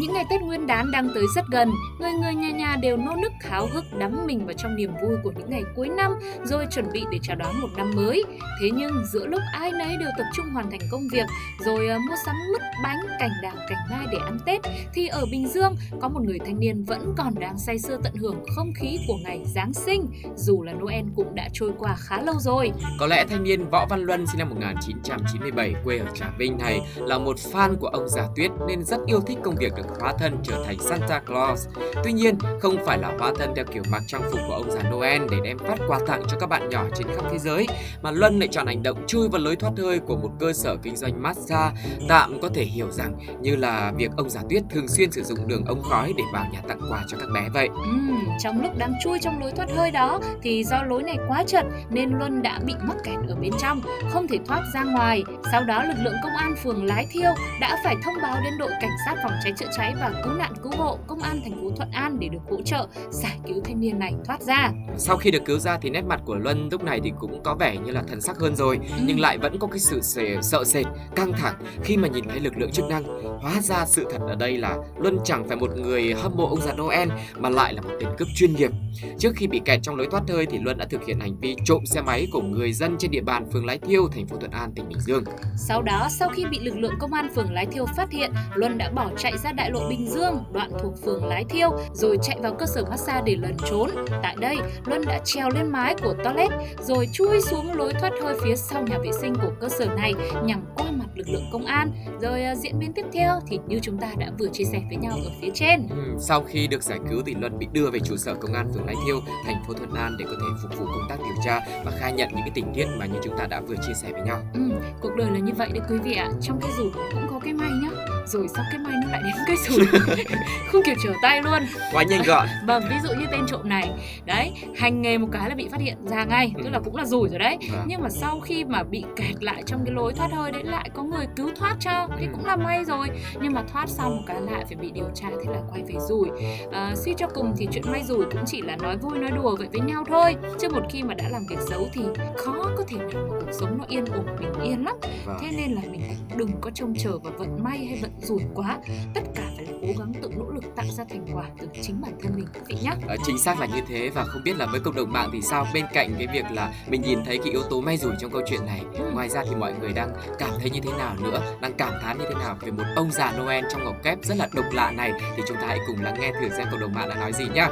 Những 0.00 0.12
ngày 0.12 0.24
Tết 0.30 0.42
Nguyên 0.42 0.66
đán 0.66 0.90
đang 0.90 1.08
tới 1.14 1.24
rất 1.34 1.44
gần, 1.50 1.70
người 2.00 2.12
người 2.12 2.34
nhà 2.34 2.50
nhà 2.50 2.76
đều 2.76 2.96
nô 2.96 3.16
nức 3.16 3.32
háo 3.40 3.66
hức 3.66 3.84
đắm 3.98 4.26
mình 4.26 4.46
vào 4.46 4.54
trong 4.58 4.76
niềm 4.76 4.90
vui 5.02 5.16
của 5.22 5.32
những 5.38 5.50
ngày 5.50 5.62
cuối 5.76 5.88
năm, 5.88 6.12
rồi 6.44 6.66
chuẩn 6.70 6.92
bị 6.92 7.04
để 7.12 7.18
chào 7.22 7.36
đón 7.36 7.60
một 7.60 7.68
năm 7.76 7.90
mới. 7.96 8.24
Thế 8.60 8.70
nhưng 8.74 9.04
giữa 9.12 9.26
lúc 9.26 9.40
ai 9.52 9.70
nấy 9.72 9.96
đều 9.96 10.08
tập 10.18 10.24
trung 10.36 10.46
hoàn 10.52 10.70
thành 10.70 10.80
công 10.90 11.08
việc, 11.12 11.26
rồi 11.64 11.88
ờ, 11.88 11.98
mua 11.98 12.14
sắm 12.26 12.34
mứt 12.52 12.62
bánh, 12.82 12.96
cành 13.20 13.30
đào, 13.42 13.54
cành 13.68 13.78
mai 13.90 14.06
để 14.12 14.18
ăn 14.24 14.38
Tết, 14.46 14.60
thì 14.94 15.06
ở 15.06 15.26
Bình 15.30 15.48
Dương 15.48 15.76
có 16.00 16.08
một 16.08 16.20
người 16.22 16.38
thanh 16.46 16.60
niên 16.60 16.84
vẫn 16.84 17.14
còn 17.16 17.34
đang 17.40 17.58
say 17.58 17.78
sưa 17.78 17.98
tận 18.04 18.14
hưởng 18.14 18.36
không 18.56 18.72
khí 18.74 18.98
của 19.08 19.16
ngày 19.24 19.40
Giáng 19.54 19.72
sinh, 19.72 20.06
dù 20.36 20.62
là 20.62 20.72
Noel 20.72 21.04
cũng 21.16 21.34
đã 21.34 21.48
trôi 21.52 21.72
qua 21.78 21.96
khá 21.98 22.22
lâu 22.22 22.34
rồi. 22.38 22.72
Có 23.00 23.06
lẽ 23.06 23.24
thanh 23.30 23.42
niên 23.42 23.70
Võ 23.70 23.86
Văn 23.90 24.00
Luân 24.00 24.26
sinh 24.26 24.38
năm 24.38 24.48
1997 24.50 25.74
quê 25.84 25.98
ở 25.98 26.06
Trà 26.14 26.30
Vinh 26.38 26.58
này 26.58 26.80
là 26.96 27.18
một 27.18 27.36
fan 27.52 27.76
của 27.76 27.88
ông 27.88 28.08
già 28.08 28.22
Tuyết 28.36 28.50
nên 28.68 28.84
rất 28.84 28.98
yêu 29.06 29.20
thích 29.20 29.38
công 29.42 29.54
việc 29.56 29.72
được 29.76 29.87
hóa 30.00 30.12
thân 30.18 30.36
trở 30.42 30.62
thành 30.66 30.76
Santa 30.78 31.20
Claus. 31.20 31.66
Tuy 32.04 32.12
nhiên, 32.12 32.38
không 32.60 32.76
phải 32.86 32.98
là 32.98 33.12
hóa 33.18 33.32
thân 33.38 33.52
theo 33.56 33.64
kiểu 33.64 33.82
mặc 33.90 34.02
trang 34.06 34.22
phục 34.30 34.40
của 34.48 34.54
ông 34.54 34.70
già 34.70 34.90
Noel 34.90 35.22
để 35.30 35.36
đem 35.44 35.58
phát 35.58 35.78
quà 35.88 35.98
tặng 36.06 36.22
cho 36.28 36.36
các 36.40 36.48
bạn 36.48 36.68
nhỏ 36.68 36.84
trên 36.94 37.06
khắp 37.06 37.24
thế 37.30 37.38
giới, 37.38 37.66
mà 38.02 38.10
Luân 38.10 38.38
lại 38.38 38.48
chọn 38.52 38.66
hành 38.66 38.82
động 38.82 39.06
chui 39.06 39.28
vào 39.28 39.40
lối 39.42 39.56
thoát 39.56 39.72
hơi 39.78 39.98
của 39.98 40.16
một 40.16 40.30
cơ 40.40 40.52
sở 40.52 40.76
kinh 40.82 40.96
doanh 40.96 41.22
massage. 41.22 41.76
Tạm 42.08 42.40
có 42.40 42.48
thể 42.54 42.64
hiểu 42.64 42.90
rằng 42.90 43.14
như 43.40 43.56
là 43.56 43.92
việc 43.96 44.10
ông 44.16 44.30
già 44.30 44.40
Tuyết 44.50 44.62
thường 44.70 44.88
xuyên 44.88 45.12
sử 45.12 45.22
dụng 45.22 45.48
đường 45.48 45.64
ống 45.64 45.82
khói 45.82 46.12
để 46.16 46.24
vào 46.32 46.46
nhà 46.52 46.60
tặng 46.68 46.80
quà 46.90 47.04
cho 47.08 47.18
các 47.20 47.28
bé 47.34 47.48
vậy. 47.54 47.68
Ừ, 47.74 48.14
trong 48.42 48.62
lúc 48.62 48.78
đang 48.78 48.92
chui 49.04 49.18
trong 49.22 49.40
lối 49.40 49.52
thoát 49.52 49.68
hơi 49.76 49.90
đó 49.90 50.20
thì 50.42 50.64
do 50.64 50.82
lối 50.82 51.02
này 51.02 51.16
quá 51.28 51.44
chật 51.46 51.64
nên 51.90 52.10
Luân 52.18 52.42
đã 52.42 52.60
bị 52.66 52.74
mắc 52.82 52.96
kẹt 53.04 53.18
ở 53.28 53.34
bên 53.34 53.52
trong, 53.58 53.80
không 54.10 54.28
thể 54.28 54.38
thoát 54.46 54.62
ra 54.74 54.84
ngoài. 54.84 55.22
Sau 55.52 55.64
đó 55.64 55.82
lực 55.82 55.96
lượng 55.98 56.16
công 56.22 56.36
an 56.36 56.54
phường 56.62 56.84
Lái 56.84 57.06
Thiêu 57.10 57.30
đã 57.60 57.78
phải 57.84 57.96
thông 58.04 58.14
báo 58.22 58.36
đến 58.44 58.52
đội 58.58 58.70
cảnh 58.80 58.90
sát 59.06 59.14
phòng 59.22 59.32
cháy 59.44 59.52
chữa 59.58 59.66
cháy 59.78 59.94
và 60.00 60.12
cứu 60.24 60.32
nạn 60.32 60.52
cứu 60.62 60.72
hộ 60.76 60.98
công 61.06 61.22
an 61.22 61.40
thành 61.44 61.52
phố 61.62 61.70
Thuận 61.76 61.90
An 61.90 62.18
để 62.20 62.28
được 62.28 62.38
hỗ 62.50 62.62
trợ 62.62 62.86
giải 63.10 63.38
cứu 63.48 63.60
thanh 63.64 63.80
niên 63.80 63.98
này 63.98 64.14
thoát 64.24 64.42
ra. 64.42 64.70
Sau 64.96 65.16
khi 65.16 65.30
được 65.30 65.42
cứu 65.46 65.58
ra 65.58 65.78
thì 65.82 65.90
nét 65.90 66.02
mặt 66.02 66.20
của 66.24 66.34
Luân 66.36 66.68
lúc 66.72 66.84
này 66.84 67.00
thì 67.04 67.12
cũng 67.18 67.42
có 67.42 67.54
vẻ 67.54 67.76
như 67.76 67.92
là 67.92 68.02
thần 68.08 68.20
sắc 68.20 68.38
hơn 68.38 68.56
rồi, 68.56 68.78
Ừ. 68.82 68.94
nhưng 69.06 69.20
lại 69.20 69.38
vẫn 69.38 69.58
có 69.58 69.66
cái 69.66 69.78
sự 69.78 70.00
sợ 70.42 70.64
sệt, 70.64 70.86
căng 71.16 71.32
thẳng 71.32 71.54
khi 71.84 71.96
mà 71.96 72.08
nhìn 72.08 72.24
thấy 72.28 72.40
lực 72.40 72.52
lượng 72.58 72.70
chức 72.72 72.84
năng. 72.88 73.04
Hóa 73.40 73.60
ra 73.60 73.86
sự 73.86 74.06
thật 74.10 74.18
ở 74.28 74.34
đây 74.34 74.58
là 74.58 74.76
Luân 74.98 75.18
chẳng 75.24 75.48
phải 75.48 75.56
một 75.56 75.70
người 75.76 76.14
hâm 76.14 76.32
mộ 76.36 76.46
ông 76.48 76.60
già 76.60 76.72
Noel 76.72 77.08
mà 77.38 77.48
lại 77.48 77.74
là 77.74 77.82
một 77.82 77.90
tên 78.00 78.08
cướp 78.18 78.28
chuyên 78.34 78.54
nghiệp. 78.54 78.70
Trước 79.18 79.32
khi 79.36 79.46
bị 79.46 79.60
kẹt 79.64 79.80
trong 79.82 79.96
lối 79.96 80.06
thoát 80.10 80.22
hơi 80.28 80.46
thì 80.46 80.58
Luân 80.58 80.78
đã 80.78 80.86
thực 80.90 81.04
hiện 81.06 81.20
hành 81.20 81.36
vi 81.40 81.56
trộm 81.64 81.86
xe 81.86 82.00
máy 82.00 82.28
của 82.32 82.40
người 82.42 82.72
dân 82.72 82.96
trên 82.98 83.10
địa 83.10 83.20
bàn 83.20 83.46
phường 83.52 83.66
Lái 83.66 83.78
Thiêu, 83.78 84.08
thành 84.08 84.26
phố 84.26 84.36
Thuận 84.36 84.50
An, 84.50 84.72
tỉnh 84.74 84.88
Bình 84.88 85.00
Dương. 85.00 85.24
Sau 85.56 85.82
đó, 85.82 86.06
sau 86.10 86.28
khi 86.28 86.44
bị 86.50 86.58
lực 86.60 86.76
lượng 86.76 86.94
công 86.98 87.12
an 87.12 87.28
phường 87.34 87.52
Lái 87.52 87.66
Thiêu 87.66 87.86
phát 87.96 88.10
hiện, 88.10 88.32
Luân 88.54 88.78
đã 88.78 88.90
bỏ 88.90 89.10
chạy 89.18 89.38
ra 89.38 89.52
đại 89.58 89.70
lộ 89.70 89.88
Bình 89.88 90.06
Dương, 90.08 90.44
đoạn 90.52 90.70
thuộc 90.82 90.92
phường 91.04 91.24
Lái 91.24 91.44
Thiêu, 91.44 91.70
rồi 91.92 92.18
chạy 92.22 92.38
vào 92.42 92.54
cơ 92.54 92.66
sở 92.66 92.84
massage 92.90 93.22
để 93.26 93.36
lẩn 93.36 93.56
trốn. 93.70 93.90
Tại 94.22 94.36
đây, 94.40 94.56
Luân 94.86 95.02
đã 95.06 95.18
trèo 95.24 95.48
lên 95.54 95.66
mái 95.72 95.94
của 96.02 96.14
toilet, 96.24 96.50
rồi 96.80 97.08
chui 97.12 97.40
xuống 97.40 97.72
lối 97.72 97.92
thoát 97.92 98.12
hơi 98.22 98.34
phía 98.44 98.56
sau 98.56 98.82
nhà 98.82 98.98
vệ 98.98 99.10
sinh 99.20 99.34
của 99.34 99.50
cơ 99.60 99.68
sở 99.68 99.86
này 99.86 100.14
nhằm 100.44 100.64
qua 100.74 100.86
mặt 100.90 101.06
lực 101.14 101.28
lượng 101.28 101.48
công 101.52 101.64
an. 101.66 101.92
Rồi 102.20 102.42
à, 102.44 102.54
diễn 102.54 102.78
biến 102.78 102.92
tiếp 102.92 103.04
theo 103.12 103.40
thì 103.48 103.58
như 103.66 103.78
chúng 103.82 103.98
ta 103.98 104.08
đã 104.18 104.30
vừa 104.38 104.48
chia 104.52 104.64
sẻ 104.64 104.80
với 104.88 104.96
nhau 104.96 105.12
ở 105.24 105.30
phía 105.40 105.50
trên. 105.54 105.86
Ừm, 105.90 106.16
Sau 106.18 106.42
khi 106.42 106.66
được 106.66 106.82
giải 106.82 106.98
cứu 107.10 107.22
thì 107.26 107.34
Luân 107.40 107.58
bị 107.58 107.66
đưa 107.72 107.90
về 107.90 107.98
trụ 108.00 108.16
sở 108.16 108.34
công 108.34 108.52
an 108.52 108.68
phường 108.74 108.86
Lái 108.86 108.94
Thiêu, 109.06 109.20
thành 109.46 109.62
phố 109.66 109.74
Thuận 109.74 109.94
An 109.94 110.16
để 110.18 110.24
có 110.28 110.34
thể 110.40 110.46
phục 110.62 110.78
vụ 110.80 110.86
công 110.86 111.08
tác 111.08 111.16
điều 111.18 111.42
tra 111.44 111.60
và 111.84 111.90
khai 111.98 112.12
nhận 112.12 112.28
những 112.28 112.40
cái 112.42 112.52
tình 112.54 112.72
tiết 112.74 112.86
mà 112.98 113.06
như 113.06 113.18
chúng 113.24 113.38
ta 113.38 113.46
đã 113.46 113.60
vừa 113.60 113.76
chia 113.86 113.94
sẻ 114.02 114.08
với 114.12 114.22
nhau. 114.22 114.40
Ừ, 114.54 114.60
cuộc 115.00 115.10
đời 115.16 115.30
là 115.32 115.38
như 115.38 115.52
vậy 115.56 115.68
đấy 115.72 115.82
quý 115.90 115.98
vị 115.98 116.14
ạ. 116.14 116.28
Trong 116.42 116.60
cái 116.60 116.70
rủi 116.78 116.90
cũng 117.12 117.26
có 117.30 117.40
cái 117.44 117.52
may 117.52 117.70
nhá. 117.82 117.90
Rồi 118.28 118.46
sau 118.54 118.64
cái 118.70 118.78
may 118.78 118.92
nó 119.04 119.10
lại 119.12 119.20
đến 119.24 119.34
cái 119.46 119.56
rủi. 119.56 119.86
không 120.72 120.82
kịp 120.84 120.96
trở 121.04 121.12
tay 121.22 121.42
luôn. 121.42 121.62
Quá 121.92 122.02
nhanh 122.02 122.22
gọn. 122.26 122.46
Vâng, 122.66 122.82
ví 122.90 122.96
dụ 123.02 123.08
như 123.20 123.26
tên 123.30 123.40
trộm 123.48 123.68
này 123.68 123.90
Đấy, 124.26 124.52
hành 124.76 125.02
nghề 125.02 125.18
một 125.18 125.28
cái 125.32 125.48
là 125.48 125.54
bị 125.54 125.68
phát 125.68 125.80
hiện 125.80 125.96
ra 126.06 126.24
ngay 126.24 126.52
Tức 126.64 126.70
là 126.70 126.78
cũng 126.84 126.96
là 126.96 127.04
rủi 127.04 127.28
rồi 127.28 127.38
đấy 127.38 127.56
Vâng. 127.72 127.84
Nhưng 127.86 128.02
mà 128.02 128.08
sau 128.10 128.40
khi 128.40 128.64
mà 128.64 128.82
bị 128.82 129.04
kẹt 129.16 129.42
lại 129.42 129.62
trong 129.66 129.80
cái 129.84 129.94
lối 129.94 130.12
thoát 130.14 130.32
hơi 130.32 130.52
đấy 130.52 130.62
Lại 130.64 130.90
có 130.94 131.02
người 131.02 131.26
cứu 131.36 131.50
thoát 131.58 131.76
cho 131.80 132.08
Thì 132.18 132.26
Ừ. 132.26 132.32
cũng 132.32 132.44
là 132.46 132.56
may 132.56 132.84
rồi 132.84 133.08
Nhưng 133.42 133.52
mà 133.52 133.62
thoát 133.72 133.88
xong 133.88 134.16
một 134.16 134.22
cái 134.26 134.40
lại 134.40 134.64
phải 134.68 134.76
bị 134.76 134.90
điều 134.90 135.08
tra 135.14 135.28
Thế 135.30 135.52
là 135.52 135.60
quay 135.70 135.82
về 135.82 135.94
rủi 136.08 136.28
à, 136.72 136.92
Suy 136.96 137.14
cho 137.16 137.26
cùng 137.26 137.54
thì 137.58 137.68
chuyện 137.72 137.84
may 137.92 138.02
rủi 138.04 138.24
cũng 138.24 138.42
chỉ 138.46 138.62
là 138.62 138.76
nói 138.76 138.96
vui 138.96 139.18
nói 139.18 139.30
đùa 139.30 139.56
vậy 139.56 139.68
với 139.72 139.80
nhau 139.80 140.04
thôi 140.08 140.36
Chứ 140.60 140.68
một 140.68 140.82
khi 140.90 141.02
mà 141.02 141.14
đã 141.14 141.24
làm 141.28 141.42
việc 141.50 141.58
xấu 141.70 141.88
thì 141.92 142.02
khó 142.36 142.54
có 142.76 142.84
thể 142.88 142.96
nào 142.96 143.08
mà 143.30 143.36
cuộc 143.40 143.52
sống 143.60 143.78
nó 143.78 143.84
yên 143.88 144.04
ổn 144.04 144.26
bình 144.40 144.52
yên 144.64 144.84
lắm 144.84 144.96
Vâng. 145.26 145.36
Thế 145.40 145.48
nên 145.56 145.72
là 145.72 145.80
mình 145.90 146.00
đừng 146.36 146.50
có 146.60 146.70
trông 146.74 146.94
chờ 146.98 147.18
vào 147.18 147.32
vận 147.38 147.64
may 147.64 147.78
hay 147.78 147.98
vận 148.02 148.10
rủi 148.20 148.42
quá. 148.54 148.78
Tất 149.14 149.20
cả 149.34 149.42
phải 149.56 149.66
là 149.66 149.72
cố 149.82 149.88
gắng 149.98 150.12
tự 150.22 150.30
nỗ 150.36 150.50
lực 150.50 150.64
tạo 150.76 150.86
ra 150.90 151.04
thành 151.10 151.26
quả 151.34 151.44
từ 151.60 151.68
chính 151.82 152.00
bản 152.00 152.12
thân 152.22 152.32
mình 152.36 152.46
quý 152.54 152.60
vị 152.66 152.76
nhé. 152.82 152.90
Ờ, 153.08 153.16
chính 153.24 153.38
xác 153.38 153.60
là 153.60 153.66
như 153.66 153.80
thế 153.88 154.10
và 154.14 154.24
không 154.24 154.42
biết 154.44 154.56
là 154.56 154.66
với 154.66 154.80
cộng 154.80 154.94
đồng 154.94 155.12
mạng 155.12 155.30
thì 155.32 155.42
sao? 155.42 155.66
Bên 155.74 155.84
cạnh 155.92 156.14
cái 156.18 156.26
việc 156.32 156.44
là 156.50 156.72
mình 156.90 157.02
nhìn 157.02 157.18
thấy 157.24 157.38
cái 157.38 157.52
yếu 157.52 157.62
tố 157.70 157.80
may 157.80 157.96
rủi 157.96 158.12
trong 158.20 158.30
câu 158.30 158.42
chuyện 158.46 158.66
này 158.66 158.82
ngoài 159.14 159.28
ra 159.28 159.44
thì 159.48 159.54
mọi 159.54 159.74
người 159.80 159.92
đang 159.92 160.10
cảm 160.38 160.50
thấy 160.60 160.70
như 160.70 160.80
thế 160.80 160.90
nào 160.98 161.14
nữa? 161.22 161.40
Đang 161.60 161.72
cảm 161.72 161.92
thán 162.02 162.18
như 162.18 162.24
thế 162.28 162.34
nào 162.34 162.56
về 162.60 162.70
một 162.70 162.84
ông 162.96 163.10
già 163.10 163.32
Noel 163.38 163.64
trong 163.70 163.84
ngọc 163.84 163.96
kép 164.02 164.18
rất 164.22 164.34
là 164.38 164.48
độc 164.54 164.66
lạ 164.72 164.90
này? 164.90 165.12
Thì 165.36 165.42
chúng 165.48 165.56
ta 165.56 165.66
hãy 165.66 165.78
cùng 165.86 166.02
lắng 166.02 166.16
nghe 166.20 166.32
thử 166.40 166.48
xem 166.48 166.68
cộng 166.70 166.80
đồng 166.80 166.94
mạng 166.94 167.08
đã 167.08 167.14
nói 167.14 167.32
gì 167.32 167.44
nhá. 167.54 167.68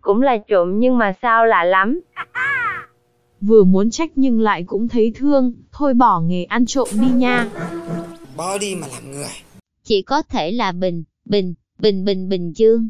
Cũng 0.00 0.22
là 0.22 0.36
trộm 0.48 0.78
nhưng 0.78 0.98
mà 0.98 1.12
sao 1.22 1.46
lạ 1.46 1.64
lắm. 1.64 2.00
Vừa 3.46 3.64
muốn 3.64 3.90
trách 3.90 4.10
nhưng 4.16 4.40
lại 4.40 4.64
cũng 4.66 4.88
thấy 4.88 5.12
thương, 5.14 5.52
thôi 5.72 5.94
bỏ 5.94 6.20
nghề 6.20 6.44
ăn 6.44 6.66
trộm 6.66 6.88
đi 6.92 7.08
nha. 7.08 7.50
Bỏ 8.36 8.58
đi 8.58 8.74
mà 8.74 8.86
làm 8.92 9.10
người. 9.12 9.28
Chỉ 9.82 10.02
có 10.02 10.22
thể 10.22 10.50
là 10.52 10.72
Bình, 10.72 11.04
Bình, 11.24 11.54
Bình 11.78 12.04
Bình 12.04 12.28
Bình 12.28 12.52
Dương. 12.56 12.88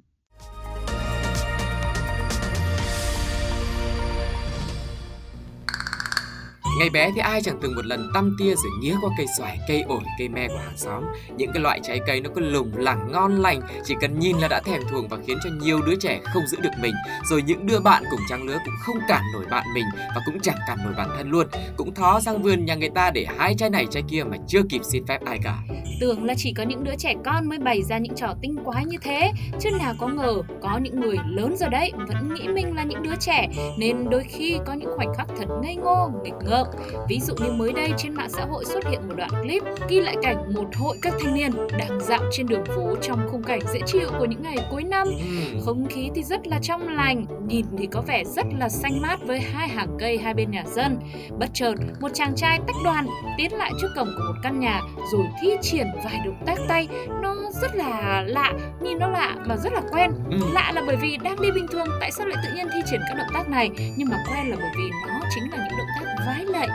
Ngày 6.78 6.90
bé 6.90 7.10
thì 7.14 7.20
ai 7.20 7.42
chẳng 7.42 7.58
từng 7.62 7.74
một 7.74 7.86
lần 7.86 8.10
tăm 8.14 8.36
tia 8.38 8.54
rồi 8.54 8.72
nghía 8.80 8.94
qua 9.00 9.10
cây 9.18 9.26
xoài, 9.38 9.58
cây 9.68 9.82
ổi, 9.82 10.00
cây 10.18 10.28
me 10.28 10.48
của 10.48 10.58
hàng 10.64 10.76
xóm. 10.76 11.04
Những 11.36 11.50
cái 11.52 11.62
loại 11.62 11.80
trái 11.82 12.00
cây 12.06 12.20
nó 12.20 12.30
cứ 12.34 12.40
lủng 12.40 12.72
lẳng 12.76 13.12
ngon 13.12 13.42
lành, 13.42 13.60
chỉ 13.84 13.94
cần 14.00 14.18
nhìn 14.18 14.38
là 14.38 14.48
đã 14.48 14.60
thèm 14.60 14.82
thuồng 14.90 15.08
và 15.08 15.16
khiến 15.26 15.38
cho 15.44 15.50
nhiều 15.62 15.82
đứa 15.82 15.96
trẻ 15.96 16.20
không 16.24 16.46
giữ 16.46 16.58
được 16.60 16.70
mình. 16.80 16.94
Rồi 17.30 17.42
những 17.42 17.66
đứa 17.66 17.80
bạn 17.80 18.02
cùng 18.10 18.20
trang 18.28 18.42
lứa 18.42 18.58
cũng 18.64 18.74
không 18.80 18.96
cản 19.08 19.22
nổi 19.34 19.44
bạn 19.50 19.66
mình 19.74 19.86
và 19.96 20.20
cũng 20.26 20.40
chẳng 20.40 20.58
cản 20.66 20.78
nổi 20.84 20.94
bản 20.96 21.08
thân 21.16 21.30
luôn. 21.30 21.46
Cũng 21.76 21.94
thó 21.94 22.20
sang 22.20 22.42
vườn 22.42 22.64
nhà 22.64 22.74
người 22.74 22.90
ta 22.94 23.10
để 23.10 23.26
hái 23.38 23.54
trái 23.58 23.70
này 23.70 23.86
trái 23.90 24.02
kia 24.08 24.24
mà 24.24 24.36
chưa 24.48 24.62
kịp 24.70 24.80
xin 24.84 25.06
phép 25.06 25.24
ai 25.24 25.38
cả. 25.44 25.58
Tưởng 26.00 26.24
là 26.24 26.34
chỉ 26.36 26.52
có 26.52 26.62
những 26.62 26.84
đứa 26.84 26.96
trẻ 26.98 27.14
con 27.24 27.48
mới 27.48 27.58
bày 27.58 27.82
ra 27.82 27.98
những 27.98 28.14
trò 28.14 28.34
tinh 28.42 28.56
quái 28.64 28.84
như 28.84 28.96
thế 29.02 29.32
Chứ 29.60 29.70
nào 29.78 29.94
có 29.98 30.08
ngờ 30.08 30.42
có 30.62 30.78
những 30.78 31.00
người 31.00 31.16
lớn 31.26 31.56
rồi 31.56 31.70
đấy 31.70 31.92
Vẫn 31.96 32.34
nghĩ 32.34 32.48
mình 32.48 32.76
là 32.76 32.84
những 32.84 33.02
đứa 33.02 33.14
trẻ 33.20 33.48
Nên 33.78 34.10
đôi 34.10 34.24
khi 34.28 34.58
có 34.66 34.72
những 34.72 34.90
khoảnh 34.96 35.14
khắc 35.16 35.26
thật 35.38 35.46
ngây 35.62 35.76
ngô, 35.76 36.10
nghịch 36.24 36.34
ngợm 36.44 36.63
Ví 37.08 37.20
dụ 37.20 37.34
như 37.34 37.52
mới 37.52 37.72
đây 37.72 37.92
trên 37.96 38.14
mạng 38.14 38.30
xã 38.30 38.44
hội 38.44 38.64
xuất 38.64 38.84
hiện 38.86 39.08
một 39.08 39.14
đoạn 39.16 39.30
clip 39.42 39.62
Ghi 39.88 40.00
lại 40.00 40.16
cảnh 40.22 40.54
một 40.54 40.76
hội 40.76 40.98
các 41.02 41.14
thanh 41.20 41.34
niên 41.34 41.52
đang 41.78 42.00
dạo 42.00 42.22
trên 42.32 42.46
đường 42.46 42.64
phố 42.64 42.96
Trong 43.02 43.28
khung 43.30 43.42
cảnh 43.42 43.60
dễ 43.72 43.80
chịu 43.86 44.08
của 44.18 44.24
những 44.24 44.42
ngày 44.42 44.56
cuối 44.70 44.84
năm 44.84 45.08
Ừm, 45.08 45.60
không 45.64 45.86
khí 45.86 46.10
thì 46.14 46.22
rất 46.22 46.46
là 46.46 46.58
trong 46.62 46.88
lành, 46.88 47.26
nhìn 47.46 47.66
thì 47.78 47.86
có 47.86 48.00
vẻ 48.00 48.24
rất 48.24 48.46
là 48.58 48.68
xanh 48.68 49.02
mát 49.02 49.20
với 49.26 49.40
hai 49.40 49.68
hàng 49.68 49.96
cây 49.98 50.18
hai 50.18 50.34
bên 50.34 50.50
nhà 50.50 50.64
dân. 50.66 50.98
Bất 51.38 51.46
chợt, 51.54 51.74
một 52.00 52.08
chàng 52.14 52.34
trai 52.36 52.58
tách 52.66 52.76
đoàn 52.84 53.06
tiến 53.38 53.52
lại 53.52 53.72
trước 53.80 53.88
cổng 53.96 54.08
của 54.16 54.24
một 54.26 54.40
căn 54.42 54.60
nhà 54.60 54.80
rồi 55.12 55.26
thi 55.42 55.50
triển 55.62 55.86
vài 56.04 56.20
động 56.24 56.42
tác 56.46 56.58
tay. 56.68 56.88
Nó 57.22 57.36
rất 57.62 57.74
là 57.76 58.22
lạ, 58.26 58.52
nhìn 58.82 58.98
nó 58.98 59.08
lạ 59.08 59.36
và 59.46 59.56
rất 59.56 59.72
là 59.72 59.82
quen. 59.92 60.10
ừm. 60.30 60.52
Lạ 60.52 60.72
là 60.74 60.82
bởi 60.86 60.96
vì 60.96 61.16
đang 61.16 61.40
đi 61.40 61.50
bình 61.50 61.66
thường, 61.72 61.86
tại 62.00 62.10
sao 62.12 62.26
lại 62.26 62.36
tự 62.44 62.56
nhiên 62.56 62.66
thi 62.74 62.80
triển 62.90 63.00
các 63.08 63.14
động 63.18 63.28
tác 63.34 63.48
này? 63.48 63.70
Nhưng 63.96 64.08
mà 64.08 64.16
quen 64.30 64.50
là 64.50 64.56
bởi 64.60 64.70
vì 64.76 64.90
nó 65.08 65.20
chính 65.34 65.50
là 65.50 65.56
những 65.56 65.78
động 65.78 65.88
tác 65.96 66.24
vái 66.26 66.44
lệ, 66.54 66.66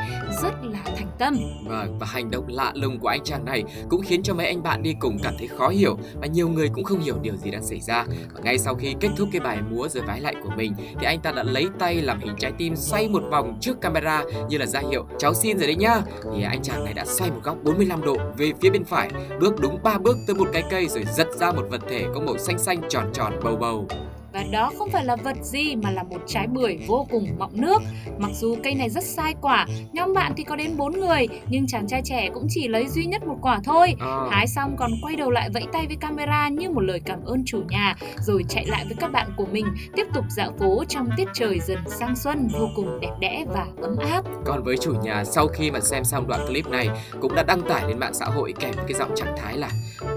rất 0.42 0.54
là 0.64 0.80
thành 0.86 1.12
tâm. 1.18 1.38
Vâng, 1.66 2.00
và 2.00 2.08
hành 2.08 2.32
động 2.32 2.46
lạ 2.48 2.72
lùng 2.76 3.00
của 3.00 3.08
anh 3.08 3.24
chàng 3.24 3.46
này 3.46 3.64
cũng 3.90 4.02
khiến 4.02 4.24
cho 4.24 4.34
mấy 4.34 4.46
anh 4.46 4.64
bạn 4.64 4.84
đi 4.84 4.96
cùng 5.00 5.18
cảm 5.24 5.34
thấy 5.38 5.48
khó 5.48 5.70
hiểu 5.70 5.98
và 6.22 6.28
nhiều 6.28 6.50
người 6.50 6.70
cũng 6.74 6.84
không 6.84 7.00
hiểu 7.00 7.16
điều 7.22 7.36
gì 7.36 7.52
đang 7.52 7.64
xảy 7.64 7.80
ra. 7.80 8.06
Và 8.34 8.42
ngay 8.44 8.58
sau 8.58 8.76
khi 8.76 8.96
kết 9.00 9.10
thúc 9.18 9.30
cái 9.32 9.42
bài 9.42 9.58
múa 9.70 9.88
rồi 9.88 10.04
vái 10.08 10.22
lại 10.22 10.36
của 10.44 10.50
mình 10.58 10.74
thì 11.00 11.06
anh 11.06 11.20
ta 11.20 11.32
đã 11.32 11.44
lấy 11.44 11.68
tay 11.80 11.96
làm 11.96 12.20
hình 12.20 12.36
trái 12.40 12.52
tim 12.58 12.76
xoay 12.76 13.10
một 13.10 13.24
vòng 13.32 13.58
trước 13.62 13.82
camera 13.82 14.24
như 14.50 14.58
là 14.58 14.66
ra 14.66 14.82
hiệu 14.92 15.06
cháu 15.18 15.34
xin 15.34 15.58
rồi 15.58 15.68
đấy 15.68 15.76
nhá. 15.76 16.02
Thì 16.36 16.44
anh 16.44 16.62
chàng 16.64 16.86
này 16.86 16.94
đã 16.94 17.06
xoay 17.06 17.32
một 17.32 17.40
góc 17.44 17.58
45 17.64 18.02
độ 18.02 18.18
về 18.38 18.52
phía 18.62 18.70
bên 18.70 18.86
phải, 18.86 19.12
bước 19.40 19.54
đúng 19.62 19.80
3 19.84 19.98
bước 19.98 20.18
tới 20.28 20.36
một 20.36 20.48
cái 20.54 20.64
cây 20.70 20.88
rồi 20.88 21.06
giật 21.16 21.28
ra 21.36 21.52
một 21.52 21.66
vật 21.70 21.82
thể 21.90 22.06
có 22.14 22.20
màu 22.20 22.38
xanh 22.38 22.60
xanh 22.60 22.82
tròn 22.90 23.10
tròn 23.14 23.40
bầu 23.44 23.56
bầu. 23.56 23.88
Và 24.34 24.44
đó 24.52 24.72
không 24.78 24.90
phải 24.90 25.06
là 25.06 25.16
vật 25.16 25.38
gì 25.42 25.76
mà 25.76 25.92
là 25.92 26.04
một 26.04 26.22
trái 26.28 26.48
bưởi 26.48 26.78
vô 26.88 27.08
cùng 27.12 27.28
mọng 27.40 27.52
nước. 27.54 27.82
Mặc 28.18 28.32
dù 28.34 28.56
cây 28.64 28.76
này 28.76 28.90
rất 28.90 29.04
sai 29.04 29.34
quả, 29.42 29.66
nhóm 29.94 30.14
bạn 30.14 30.34
thì 30.38 30.44
có 30.44 30.56
đến 30.56 30.78
4 30.78 31.00
người, 31.00 31.28
nhưng 31.50 31.68
chàng 31.68 31.88
trai 31.88 32.02
trẻ 32.06 32.30
cũng 32.34 32.46
chỉ 32.50 32.68
lấy 32.68 32.88
duy 32.88 33.06
nhất 33.06 33.28
một 33.28 33.38
quả 33.42 33.60
thôi. 33.64 33.96
À. 34.00 34.28
Hái 34.30 34.48
xong 34.48 34.76
còn 34.78 34.92
quay 35.02 35.16
đầu 35.16 35.32
lại 35.32 35.50
vẫy 35.54 35.66
tay 35.74 35.88
với 35.88 35.96
camera 35.96 36.50
như 36.50 36.70
một 36.70 36.82
lời 36.82 37.02
cảm 37.06 37.26
ơn 37.26 37.44
chủ 37.46 37.62
nhà, 37.70 37.96
rồi 38.20 38.44
chạy 38.50 38.66
lại 38.66 38.86
với 38.86 38.96
các 39.00 39.12
bạn 39.12 39.28
của 39.38 39.46
mình, 39.52 39.66
tiếp 39.96 40.06
tục 40.14 40.26
dạo 40.30 40.52
phố 40.60 40.84
trong 40.90 41.10
tiết 41.18 41.28
trời 41.34 41.60
dần 41.60 41.80
sang 41.88 42.16
xuân 42.16 42.48
vô 42.60 42.70
cùng 42.76 43.00
đẹp 43.02 43.14
đẽ 43.20 43.46
và 43.48 43.66
ấm 43.82 43.96
áp. 44.12 44.26
Còn 44.46 44.64
với 44.64 44.78
chủ 44.78 44.94
nhà 45.04 45.24
sau 45.26 45.48
khi 45.48 45.72
mà 45.72 45.80
xem 45.80 46.04
xong 46.04 46.28
đoạn 46.28 46.48
clip 46.48 46.68
này 46.68 46.90
cũng 47.22 47.36
đã 47.36 47.44
đăng 47.44 47.62
tải 47.62 47.88
lên 47.88 48.00
mạng 48.00 48.14
xã 48.14 48.26
hội 48.26 48.54
kèm 48.60 48.72
với 48.76 48.86
cái 48.88 48.94
giọng 48.94 49.12
trạng 49.16 49.36
thái 49.38 49.58
là 49.58 49.70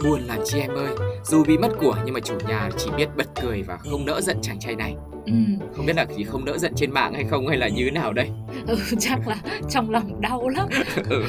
buồn 0.04 0.21
làm 0.26 0.38
chi 0.45 0.61
em 0.61 0.71
ơi 0.71 0.90
dù 1.25 1.45
bị 1.45 1.59
mất 1.59 1.69
của 1.81 1.97
nhưng 2.04 2.14
mà 2.14 2.21
chủ 2.21 2.35
nhà 2.49 2.71
chỉ 2.78 2.90
biết 2.97 3.09
bật 3.16 3.26
cười 3.42 3.62
và 3.62 3.76
không 3.76 4.01
nỡ 4.04 4.21
giận 4.21 4.37
chàng 4.42 4.59
trai 4.59 4.76
này. 4.76 4.94
Ừ, 5.26 5.32
không 5.76 5.87
biết 5.87 5.97
là 5.97 6.06
chỉ 6.16 6.25
không 6.25 6.44
nỡ 6.44 6.59
giận 6.59 6.73
trên 6.76 6.90
mạng 6.90 7.14
hay 7.14 7.25
không 7.25 7.49
hay 7.49 7.59
là 7.59 7.68
như 7.68 7.85
thế 7.85 7.90
nào 7.90 8.12
đây 8.12 8.28
ừ 8.66 8.78
chắc 8.99 9.28
là 9.28 9.37
trong 9.71 9.90
lòng 9.90 10.21
đau 10.21 10.49
lắm, 10.49 10.69
ừ. 11.09 11.25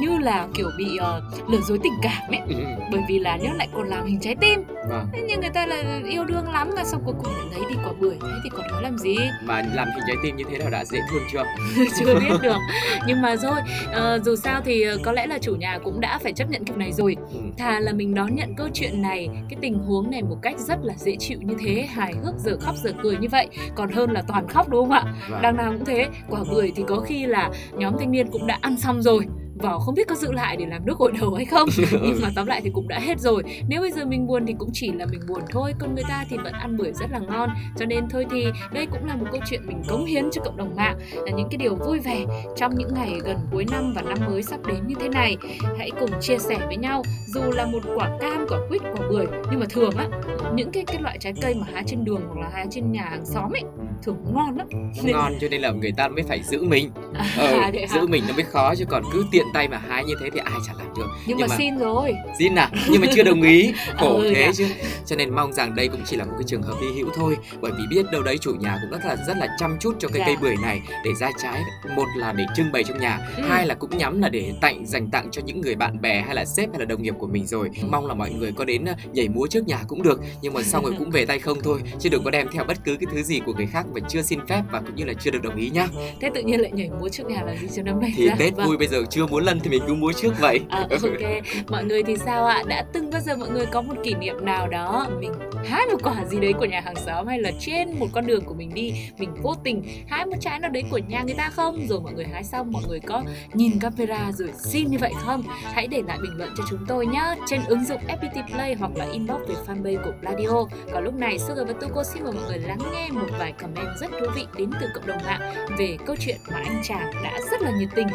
như 0.00 0.18
là 0.18 0.46
kiểu 0.54 0.70
bị 0.78 0.84
uh, 0.98 1.50
lừa 1.50 1.60
dối 1.60 1.78
tình 1.82 1.92
cảm 2.02 2.22
ấy. 2.30 2.40
ừ, 2.48 2.54
Bởi 2.92 3.00
vì 3.08 3.18
là 3.18 3.36
nhớ 3.36 3.48
lại 3.56 3.68
còn 3.74 3.88
làm 3.88 4.06
hình 4.06 4.20
trái 4.20 4.34
tim. 4.40 4.62
Vâng. 4.88 5.06
Thế 5.12 5.22
nhưng 5.28 5.40
người 5.40 5.50
ta 5.50 5.66
là 5.66 6.00
yêu 6.10 6.24
đương 6.24 6.48
lắm 6.52 6.70
mà 6.76 6.84
xong 6.84 7.02
cuối 7.04 7.14
cùng 7.24 7.32
lại 7.34 7.46
lấy 7.50 7.70
đi 7.70 7.76
quả 7.84 7.92
bưởi. 8.00 8.16
Thế 8.22 8.28
thì 8.44 8.50
còn 8.52 8.66
nói 8.72 8.82
làm 8.82 8.98
gì? 8.98 9.16
Mà 9.44 9.62
làm 9.74 9.88
hình 9.94 10.04
trái 10.06 10.16
tim 10.22 10.36
như 10.36 10.44
thế 10.50 10.58
nào 10.58 10.70
đã 10.70 10.84
dễ 10.84 11.00
thương 11.10 11.22
chưa? 11.32 11.42
Chưa 11.98 12.14
biết 12.20 12.36
được. 12.42 12.58
Nhưng 13.06 13.22
mà 13.22 13.36
rồi 13.36 13.60
ờ, 13.92 14.20
dù 14.24 14.36
sao 14.36 14.60
thì 14.64 14.82
ờ, 14.82 14.98
có 15.04 15.12
lẽ 15.12 15.26
là 15.26 15.38
chủ 15.38 15.54
nhà 15.56 15.78
cũng 15.84 16.00
đã 16.00 16.18
phải 16.22 16.32
chấp 16.32 16.50
nhận 16.50 16.64
việc 16.64 16.76
này 16.76 16.92
rồi. 16.92 17.16
Ừ. 17.32 17.38
thà 17.58 17.80
là 17.80 17.92
mình 17.92 18.14
đón 18.14 18.34
nhận 18.34 18.54
câu 18.56 18.68
chuyện 18.74 19.02
này 19.02 19.28
cái 19.50 19.58
tình 19.62 19.74
huống 19.74 20.10
này 20.10 20.22
một 20.22 20.36
cách 20.42 20.58
rất 20.58 20.78
là 20.82 20.94
dễ 20.96 21.16
chịu 21.18 21.38
như 21.42 21.54
thế 21.60 21.86
hài 21.94 22.14
hước 22.24 22.34
giờ 22.38 22.56
khóc 22.60 22.74
giờ 22.76 22.92
cười 23.02 23.16
như 23.16 23.28
vậy. 23.28 23.46
Còn 23.74 23.92
hơn 23.92 24.10
là 24.10 24.22
toàn 24.28 24.48
khóc 24.48 24.68
đúng 24.68 24.88
không 24.88 24.90
ạ? 24.90 25.02
Vâng. 25.28 25.42
đằng 25.42 25.56
nào 25.56 25.72
cũng 25.72 25.84
thế 25.84 26.08
quả 26.28 26.40
bưởi 26.50 26.55
thì 26.76 26.82
có 26.88 26.96
khi 26.96 27.26
là 27.26 27.50
nhóm 27.72 27.94
thanh 27.98 28.10
niên 28.10 28.30
cũng 28.32 28.46
đã 28.46 28.58
ăn 28.60 28.76
xong 28.76 29.02
rồi 29.02 29.26
vỏ 29.62 29.78
không 29.78 29.94
biết 29.94 30.08
có 30.08 30.14
giữ 30.14 30.32
lại 30.32 30.56
để 30.56 30.66
làm 30.66 30.86
nước 30.86 30.98
gội 30.98 31.12
đầu 31.20 31.34
hay 31.34 31.44
không. 31.44 31.68
Nhưng 32.02 32.18
mà 32.22 32.28
tóm 32.34 32.46
lại 32.46 32.60
thì 32.64 32.70
cũng 32.74 32.88
đã 32.88 32.98
hết 32.98 33.20
rồi. 33.20 33.42
Nếu 33.68 33.80
bây 33.80 33.92
giờ 33.92 34.04
mình 34.04 34.26
buồn 34.26 34.46
thì 34.46 34.54
cũng 34.58 34.70
chỉ 34.72 34.92
là 34.92 35.06
mình 35.06 35.20
buồn 35.28 35.40
thôi. 35.50 35.74
Còn 35.78 35.94
người 35.94 36.04
ta 36.08 36.24
thì 36.30 36.36
vẫn 36.36 36.52
ăn 36.52 36.76
bưởi 36.76 36.92
rất 36.92 37.10
là 37.10 37.18
ngon. 37.18 37.50
Cho 37.78 37.86
nên 37.86 38.08
thôi 38.10 38.26
thì 38.30 38.44
đây 38.72 38.86
cũng 38.86 39.06
là 39.06 39.16
một 39.16 39.26
câu 39.32 39.40
chuyện 39.46 39.66
mình 39.66 39.82
cống 39.88 40.04
hiến 40.04 40.30
cho 40.32 40.42
cộng 40.44 40.56
đồng 40.56 40.76
mạng. 40.76 40.98
Là 41.14 41.36
những 41.36 41.48
cái 41.50 41.58
điều 41.58 41.74
vui 41.74 41.98
vẻ 41.98 42.24
trong 42.56 42.74
những 42.76 42.94
ngày 42.94 43.12
gần 43.24 43.36
cuối 43.52 43.64
năm 43.70 43.92
và 43.96 44.02
năm 44.02 44.18
mới 44.26 44.42
sắp 44.42 44.66
đến 44.66 44.86
như 44.86 44.94
thế 45.00 45.08
này. 45.08 45.36
Hãy 45.78 45.90
cùng 46.00 46.10
chia 46.20 46.38
sẻ 46.38 46.58
với 46.66 46.76
nhau. 46.76 47.02
Dù 47.26 47.42
là 47.42 47.66
một 47.66 47.82
quả 47.94 48.10
cam 48.20 48.46
quả 48.48 48.58
quýt 48.68 48.82
quả 48.82 49.08
bưởi 49.10 49.26
nhưng 49.50 49.60
mà 49.60 49.66
thường 49.70 49.96
á 49.96 50.06
những 50.54 50.70
cái 50.70 50.84
cái 50.86 51.02
loại 51.02 51.18
trái 51.18 51.32
cây 51.42 51.54
mà 51.54 51.66
hái 51.74 51.84
trên 51.86 52.04
đường 52.04 52.20
hoặc 52.26 52.40
là 52.40 52.50
hái 52.54 52.66
trên 52.70 52.92
nhà 52.92 53.02
hàng 53.02 53.26
xóm 53.26 53.52
ấy 53.52 53.62
thường 54.02 54.16
ngon 54.34 54.56
lắm. 54.56 54.66
Nên- 55.02 55.12
ngon 55.12 55.32
cho 55.40 55.48
nên 55.50 55.60
là 55.60 55.70
người 55.70 55.92
ta 55.96 56.08
mới 56.08 56.22
phải 56.22 56.42
giữ 56.42 56.62
mình. 56.62 56.90
Ờ, 57.38 57.46
à, 57.62 57.70
giữ 57.94 58.06
mình 58.06 58.22
nó 58.28 58.34
mới 58.34 58.44
khó 58.44 58.74
chứ 58.74 58.84
còn 58.88 59.02
cứ 59.12 59.24
tiện 59.30 59.45
tay 59.54 59.68
mà 59.68 59.78
hái 59.88 60.04
như 60.04 60.14
thế 60.20 60.30
thì 60.30 60.40
ai 60.44 60.54
chả 60.66 60.72
làm 60.78 60.86
được. 60.96 61.06
Nhưng, 61.26 61.38
nhưng 61.38 61.38
mà, 61.40 61.46
mà- 61.46 61.56
xin 61.58 61.78
rồi. 61.78 62.14
Xin 62.38 62.54
à? 62.54 62.70
Nhưng 62.90 63.00
mà 63.00 63.06
chưa 63.14 63.22
đồng 63.22 63.42
ý. 63.42 63.72
Khổ 63.98 64.16
Ừ, 64.16 64.32
thế 64.34 64.44
dạ. 64.46 64.52
chứ. 64.56 64.66
Cho 65.06 65.16
nên 65.16 65.34
mong 65.34 65.52
rằng 65.52 65.74
đây 65.74 65.88
cũng 65.88 66.00
chỉ 66.06 66.16
là 66.16 66.24
một 66.24 66.32
cái 66.38 66.44
trường 66.46 66.62
hợp 66.62 66.74
hy 66.80 66.88
hữu 67.00 67.10
thôi. 67.14 67.36
Bởi 67.60 67.72
vì 67.78 67.84
biết 67.90 68.06
đâu 68.12 68.22
đấy 68.22 68.38
chủ 68.40 68.54
nhà 68.60 68.78
cũng 68.82 68.90
rất 69.00 69.06
là 69.08 69.16
rất 69.26 69.36
là 69.36 69.48
chăm 69.58 69.76
chút 69.80 69.94
cho 69.98 70.08
cái 70.08 70.18
Dạ. 70.18 70.26
cây 70.26 70.36
bưởi 70.42 70.56
này 70.62 70.80
để 71.04 71.10
ra 71.20 71.30
trái. 71.42 71.62
Một 71.96 72.04
là 72.16 72.32
để 72.32 72.44
trưng 72.56 72.72
bày 72.72 72.84
trong 72.84 73.00
nhà. 73.00 73.18
Ừ. 73.36 73.42
hai 73.48 73.66
là 73.66 73.74
cũng 73.74 73.98
nhắm 73.98 74.20
là 74.20 74.28
để 74.28 74.52
tặng 74.60 74.86
dành 74.86 75.10
tặng 75.10 75.28
cho 75.30 75.42
những 75.44 75.60
người 75.60 75.74
bạn 75.74 76.00
bè 76.00 76.20
hay 76.20 76.34
là 76.34 76.44
sếp 76.44 76.68
hay 76.70 76.78
là 76.80 76.84
đồng 76.84 77.02
nghiệp 77.02 77.14
của 77.18 77.26
mình 77.26 77.46
rồi. 77.46 77.70
Ừ. 77.82 77.86
mong 77.90 78.06
là 78.06 78.14
mọi 78.14 78.30
người 78.30 78.52
có 78.52 78.64
đến 78.64 78.84
uh, 78.90 79.14
nhảy 79.14 79.28
múa 79.28 79.46
trước 79.46 79.66
nhà 79.66 79.78
cũng 79.88 80.02
được. 80.02 80.20
Nhưng 80.42 80.54
mà 80.54 80.62
xong 80.62 80.84
rồi 80.84 80.94
cũng 80.98 81.10
về 81.10 81.26
tay 81.26 81.38
không 81.38 81.58
thôi. 81.62 81.80
Chứ 82.00 82.08
đừng 82.08 82.24
có 82.24 82.30
đem 82.30 82.46
theo 82.52 82.64
bất 82.64 82.76
cứ 82.84 82.96
cái 83.00 83.06
thứ 83.12 83.22
gì 83.22 83.40
của 83.46 83.52
người 83.52 83.66
khác 83.66 83.86
mà 83.94 84.00
chưa 84.08 84.22
xin 84.22 84.38
phép 84.48 84.62
và 84.72 84.80
cũng 84.80 84.94
như 84.96 85.04
là 85.04 85.12
chưa 85.20 85.30
được 85.30 85.42
đồng 85.42 85.56
ý 85.56 85.70
nhá. 85.70 85.88
Thế 86.20 86.30
tự 86.34 86.42
nhiên 86.42 86.60
lại 86.60 86.70
nhảy 86.74 86.90
múa 87.00 87.08
trước 87.08 87.24
nhà 87.26 87.42
là 87.42 87.54
gì 87.60 87.68
cho 87.76 87.82
nó 87.82 87.92
mệt 88.00 88.08
thì 88.16 88.28
ra 88.28 88.34
tết 88.38 88.56
Vâng. 88.56 88.66
vui 88.66 88.76
bây 88.76 88.86
giờ 88.88 89.02
chưa 89.10 89.26
muốn 89.36 89.44
lần 89.44 89.60
thì 89.60 89.70
mình 89.70 89.82
cứ 89.86 89.94
múa 89.94 90.12
trước 90.12 90.34
vậy 90.40 90.60
À, 90.68 90.86
ok, 90.90 91.44
mọi 91.68 91.84
người 91.84 92.02
thì 92.02 92.16
sao 92.16 92.46
ạ? 92.46 92.62
Đã 92.66 92.84
từng 92.92 93.10
bao 93.10 93.20
giờ 93.20 93.36
mọi 93.36 93.48
người 93.48 93.66
có 93.66 93.82
một 93.82 93.94
kỷ 94.04 94.14
niệm 94.14 94.44
nào 94.44 94.68
đó 94.68 95.06
mình 95.20 95.32
hái 95.64 95.86
một 95.86 95.96
quả 96.02 96.24
gì 96.24 96.40
đấy 96.40 96.52
của 96.52 96.64
nhà 96.64 96.80
hàng 96.80 96.96
xóm 97.06 97.26
hay 97.26 97.40
là 97.40 97.50
trên 97.60 97.98
một 97.98 98.06
con 98.12 98.26
đường 98.26 98.44
của 98.44 98.54
mình 98.54 98.74
đi 98.74 98.92
mình 99.18 99.30
vô 99.42 99.54
tình 99.64 99.82
hái 100.08 100.26
một 100.26 100.36
trái 100.40 100.60
nào 100.60 100.70
đấy 100.70 100.84
của 100.90 100.98
nhà 101.08 101.22
người 101.22 101.34
ta 101.34 101.50
không? 101.50 101.86
Rồi 101.88 102.00
mọi 102.00 102.12
người 102.12 102.24
hái 102.32 102.44
xong 102.44 102.72
mọi 102.72 102.82
người 102.88 103.00
có 103.00 103.22
nhìn 103.52 103.78
camera 103.78 104.32
rồi 104.32 104.50
xin 104.58 104.90
như 104.90 104.98
vậy 104.98 105.12
không? 105.26 105.42
Hãy 105.72 105.86
để 105.86 106.02
lại 106.06 106.18
bình 106.22 106.32
luận 106.36 106.50
cho 106.56 106.64
chúng 106.70 106.80
tôi 106.88 107.06
nhé 107.06 107.34
trên 107.46 107.60
ứng 107.66 107.84
dụng 107.84 108.00
FPT 108.08 108.46
Play 108.52 108.74
hoặc 108.74 108.90
là 108.96 109.06
inbox 109.12 109.40
về 109.48 109.54
fanpage 109.66 110.04
của 110.04 110.12
Pladio. 110.20 110.64
Còn 110.92 111.04
lúc 111.04 111.14
này 111.14 111.38
Sugar 111.38 111.66
và 111.66 111.72
Tuko 111.80 112.04
xin 112.04 112.24
mời 112.24 112.32
mọi 112.32 112.44
người 112.48 112.58
lắng 112.58 112.78
nghe 112.92 113.08
một 113.10 113.28
vài 113.38 113.52
comment 113.52 113.88
rất 114.00 114.10
thú 114.20 114.26
vị 114.36 114.46
đến 114.58 114.70
từ 114.80 114.86
cộng 114.94 115.06
đồng 115.06 115.24
mạng 115.26 115.54
về 115.78 115.96
câu 116.06 116.16
chuyện 116.20 116.36
mà 116.50 116.56
anh 116.56 116.80
chàng 116.84 117.10
đã 117.24 117.38
rất 117.50 117.62
là 117.62 117.70
nhiệt 117.78 117.88
tình 117.94 118.08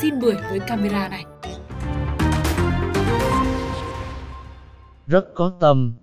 xin 0.00 0.20
bưởi 0.20 0.34
với 0.50 0.59
camera 0.66 1.08
này. 1.08 1.24
rất 5.10 5.34
có 5.34 5.52
tâm, 5.60 5.94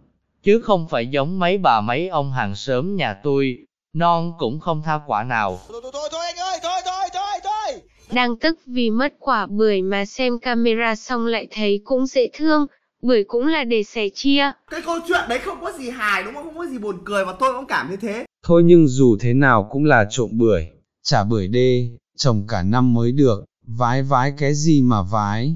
chứ 0.43 0.61
không 0.61 0.87
phải 0.87 1.07
giống 1.07 1.39
mấy 1.39 1.57
bà 1.57 1.81
mấy 1.81 2.07
ông 2.07 2.31
hàng 2.31 2.55
xóm 2.55 2.95
nhà 2.95 3.13
tôi, 3.23 3.57
non 3.93 4.33
cũng 4.39 4.59
không 4.59 4.81
tha 4.85 4.99
quả 5.07 5.23
nào. 5.23 5.59
Thôi 5.67 5.81
thôi 5.83 5.91
thôi 6.11 6.21
anh 6.25 6.35
ơi, 6.37 6.59
thôi 6.63 6.81
thôi 6.85 7.09
thôi 7.13 7.39
thôi. 7.43 7.81
Đang 8.11 8.37
tức 8.37 8.59
vì 8.65 8.89
mất 8.89 9.13
quả 9.19 9.45
bưởi 9.45 9.81
mà 9.81 10.05
xem 10.05 10.39
camera 10.39 10.95
xong 10.95 11.25
lại 11.25 11.47
thấy 11.51 11.81
cũng 11.85 12.05
dễ 12.05 12.29
thương, 12.33 12.67
bưởi 13.01 13.23
cũng 13.23 13.47
là 13.47 13.63
để 13.63 13.83
sẻ 13.83 14.09
chia. 14.13 14.51
Cái 14.71 14.81
câu 14.85 14.99
chuyện 15.07 15.21
đấy 15.29 15.39
không 15.39 15.57
có 15.61 15.71
gì 15.71 15.89
hài 15.89 16.23
đúng 16.23 16.33
không? 16.33 16.45
Không 16.45 16.57
có 16.57 16.65
gì 16.65 16.77
buồn 16.77 16.97
cười 17.05 17.25
mà 17.25 17.33
tôi 17.39 17.53
cũng 17.53 17.65
cảm 17.65 17.91
như 17.91 17.97
thế. 17.97 18.25
Thôi 18.45 18.63
nhưng 18.65 18.87
dù 18.87 19.17
thế 19.19 19.33
nào 19.33 19.69
cũng 19.71 19.85
là 19.85 20.07
trộm 20.09 20.29
bưởi, 20.33 20.67
trả 21.03 21.23
bưởi 21.23 21.47
đê, 21.47 21.89
trồng 22.17 22.47
cả 22.47 22.63
năm 22.63 22.93
mới 22.93 23.11
được, 23.11 23.45
vái 23.67 24.03
vái 24.03 24.31
cái 24.31 24.53
gì 24.53 24.81
mà 24.81 25.01
vái. 25.01 25.55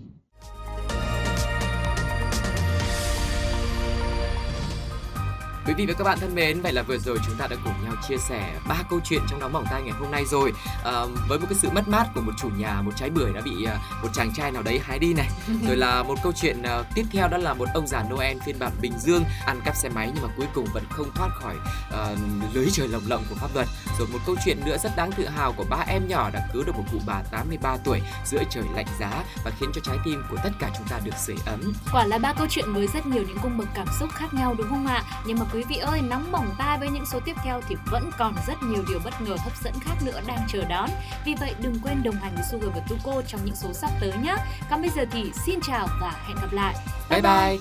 Quý 5.65 5.73
vị 5.73 5.85
và 5.85 5.93
các 5.97 6.03
bạn 6.03 6.19
thân 6.19 6.35
mến, 6.35 6.61
vậy 6.61 6.73
là 6.73 6.81
vừa 6.81 6.97
rồi 6.97 7.17
chúng 7.25 7.35
ta 7.35 7.47
đã 7.47 7.55
cùng 7.63 7.73
nhau 7.83 7.93
chia 8.07 8.17
sẻ 8.17 8.59
ba 8.67 8.75
câu 8.89 8.99
chuyện 9.03 9.21
trong 9.29 9.39
nóng 9.39 9.53
bỏng 9.53 9.65
tay 9.71 9.81
ngày 9.81 9.93
hôm 9.99 10.11
nay 10.11 10.25
rồi. 10.25 10.53
À, 10.83 11.05
với 11.29 11.39
một 11.39 11.45
cái 11.49 11.57
sự 11.61 11.69
mất 11.69 11.87
mát 11.87 12.05
của 12.15 12.21
một 12.21 12.31
chủ 12.37 12.49
nhà, 12.57 12.81
một 12.81 12.91
trái 12.95 13.09
bưởi 13.09 13.33
đã 13.33 13.41
bị 13.41 13.65
à, 13.65 13.79
một 14.01 14.07
chàng 14.13 14.33
trai 14.35 14.51
nào 14.51 14.63
đấy 14.63 14.79
hái 14.83 14.99
đi 14.99 15.13
này. 15.13 15.29
Rồi 15.67 15.77
là 15.77 16.03
một 16.03 16.15
câu 16.23 16.31
chuyện 16.41 16.61
à, 16.63 16.83
tiếp 16.95 17.05
theo 17.11 17.27
đó 17.27 17.37
là 17.37 17.53
một 17.53 17.67
ông 17.73 17.87
già 17.87 18.03
Noel 18.03 18.37
phiên 18.45 18.59
bản 18.59 18.71
Bình 18.81 18.93
Dương 18.99 19.23
ăn 19.45 19.61
cắp 19.65 19.75
xe 19.75 19.89
máy 19.89 20.11
nhưng 20.13 20.23
mà 20.23 20.33
cuối 20.37 20.47
cùng 20.53 20.67
vẫn 20.73 20.83
không 20.89 21.11
thoát 21.15 21.29
khỏi 21.41 21.55
à, 21.91 22.15
lưới 22.53 22.67
trời 22.71 22.87
lồng 22.87 23.03
lộng 23.07 23.23
của 23.29 23.35
pháp 23.35 23.49
luật. 23.55 23.67
Rồi 23.99 24.07
một 24.13 24.19
câu 24.25 24.35
chuyện 24.45 24.57
nữa 24.65 24.77
rất 24.83 24.91
đáng 24.97 25.11
tự 25.11 25.27
hào 25.27 25.53
của 25.53 25.65
ba 25.69 25.85
em 25.87 26.07
nhỏ 26.07 26.29
đã 26.33 26.47
cứu 26.53 26.63
được 26.63 26.75
một 26.77 26.85
cụ 26.91 26.97
bà 27.05 27.23
83 27.31 27.77
tuổi 27.83 28.01
giữa 28.25 28.43
trời 28.49 28.63
lạnh 28.75 28.87
giá 28.99 29.23
và 29.45 29.51
khiến 29.59 29.69
cho 29.73 29.81
trái 29.83 29.97
tim 30.05 30.23
của 30.29 30.37
tất 30.43 30.51
cả 30.59 30.69
chúng 30.77 30.87
ta 30.87 30.99
được 31.03 31.15
sưởi 31.17 31.37
ấm. 31.45 31.73
Quả 31.91 32.05
là 32.05 32.17
ba 32.17 32.33
câu 32.33 32.47
chuyện 32.49 32.73
với 32.73 32.87
rất 32.93 33.05
nhiều 33.05 33.23
những 33.27 33.37
cung 33.41 33.57
bậc 33.57 33.67
cảm 33.75 33.87
xúc 33.99 34.09
khác 34.13 34.33
nhau 34.33 34.55
đúng 34.57 34.69
không 34.69 34.87
ạ? 34.87 35.03
Nhưng 35.25 35.39
mà 35.39 35.45
quý 35.53 35.63
vị 35.69 35.75
ơi, 35.75 36.01
nóng 36.01 36.31
bỏng 36.31 36.55
tai 36.57 36.79
với 36.79 36.89
những 36.89 37.05
số 37.05 37.19
tiếp 37.25 37.35
theo 37.43 37.61
thì 37.69 37.75
vẫn 37.91 38.11
còn 38.17 38.35
rất 38.47 38.53
nhiều 38.63 38.83
điều 38.89 38.99
bất 39.03 39.21
ngờ 39.21 39.35
hấp 39.39 39.57
dẫn 39.63 39.73
khác 39.81 39.93
nữa 40.05 40.19
đang 40.27 40.39
chờ 40.47 40.63
đón. 40.69 40.89
Vì 41.25 41.35
vậy 41.39 41.55
đừng 41.59 41.79
quên 41.83 42.03
đồng 42.03 42.15
hành 42.15 42.35
với 42.35 42.43
Sugar 42.51 42.69
và 42.75 42.81
Tuko 42.89 43.21
trong 43.21 43.45
những 43.45 43.55
số 43.55 43.73
sắp 43.73 43.89
tới 44.01 44.11
nhé. 44.23 44.35
Còn 44.69 44.81
bây 44.81 44.89
giờ 44.89 45.05
thì 45.11 45.31
xin 45.45 45.59
chào 45.61 45.87
và 46.01 46.13
hẹn 46.27 46.37
gặp 46.41 46.53
lại. 46.53 46.75
Bye 47.09 47.21
bye. 47.21 47.57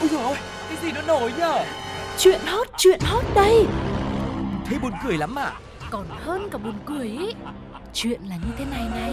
Ôi 0.00 0.08
dồi 0.10 0.22
ôi, 0.22 0.36
cái 0.68 0.78
gì 0.82 0.92
nó 0.92 1.02
nổi 1.02 1.32
nhở 1.38 1.64
Chuyện 2.18 2.40
hot, 2.46 2.68
chuyện 2.78 3.00
hot 3.00 3.24
đây 3.34 3.66
Thế 4.66 4.78
buồn 4.82 4.92
cười 5.04 5.18
lắm 5.18 5.38
à 5.38 5.52
Còn 5.90 6.06
hơn 6.10 6.48
cả 6.52 6.58
buồn 6.58 6.74
cười 6.86 7.08
ý 7.08 7.34
Chuyện 7.92 8.20
là 8.28 8.36
như 8.36 8.52
thế 8.58 8.64
này 8.64 8.88
này 8.94 9.12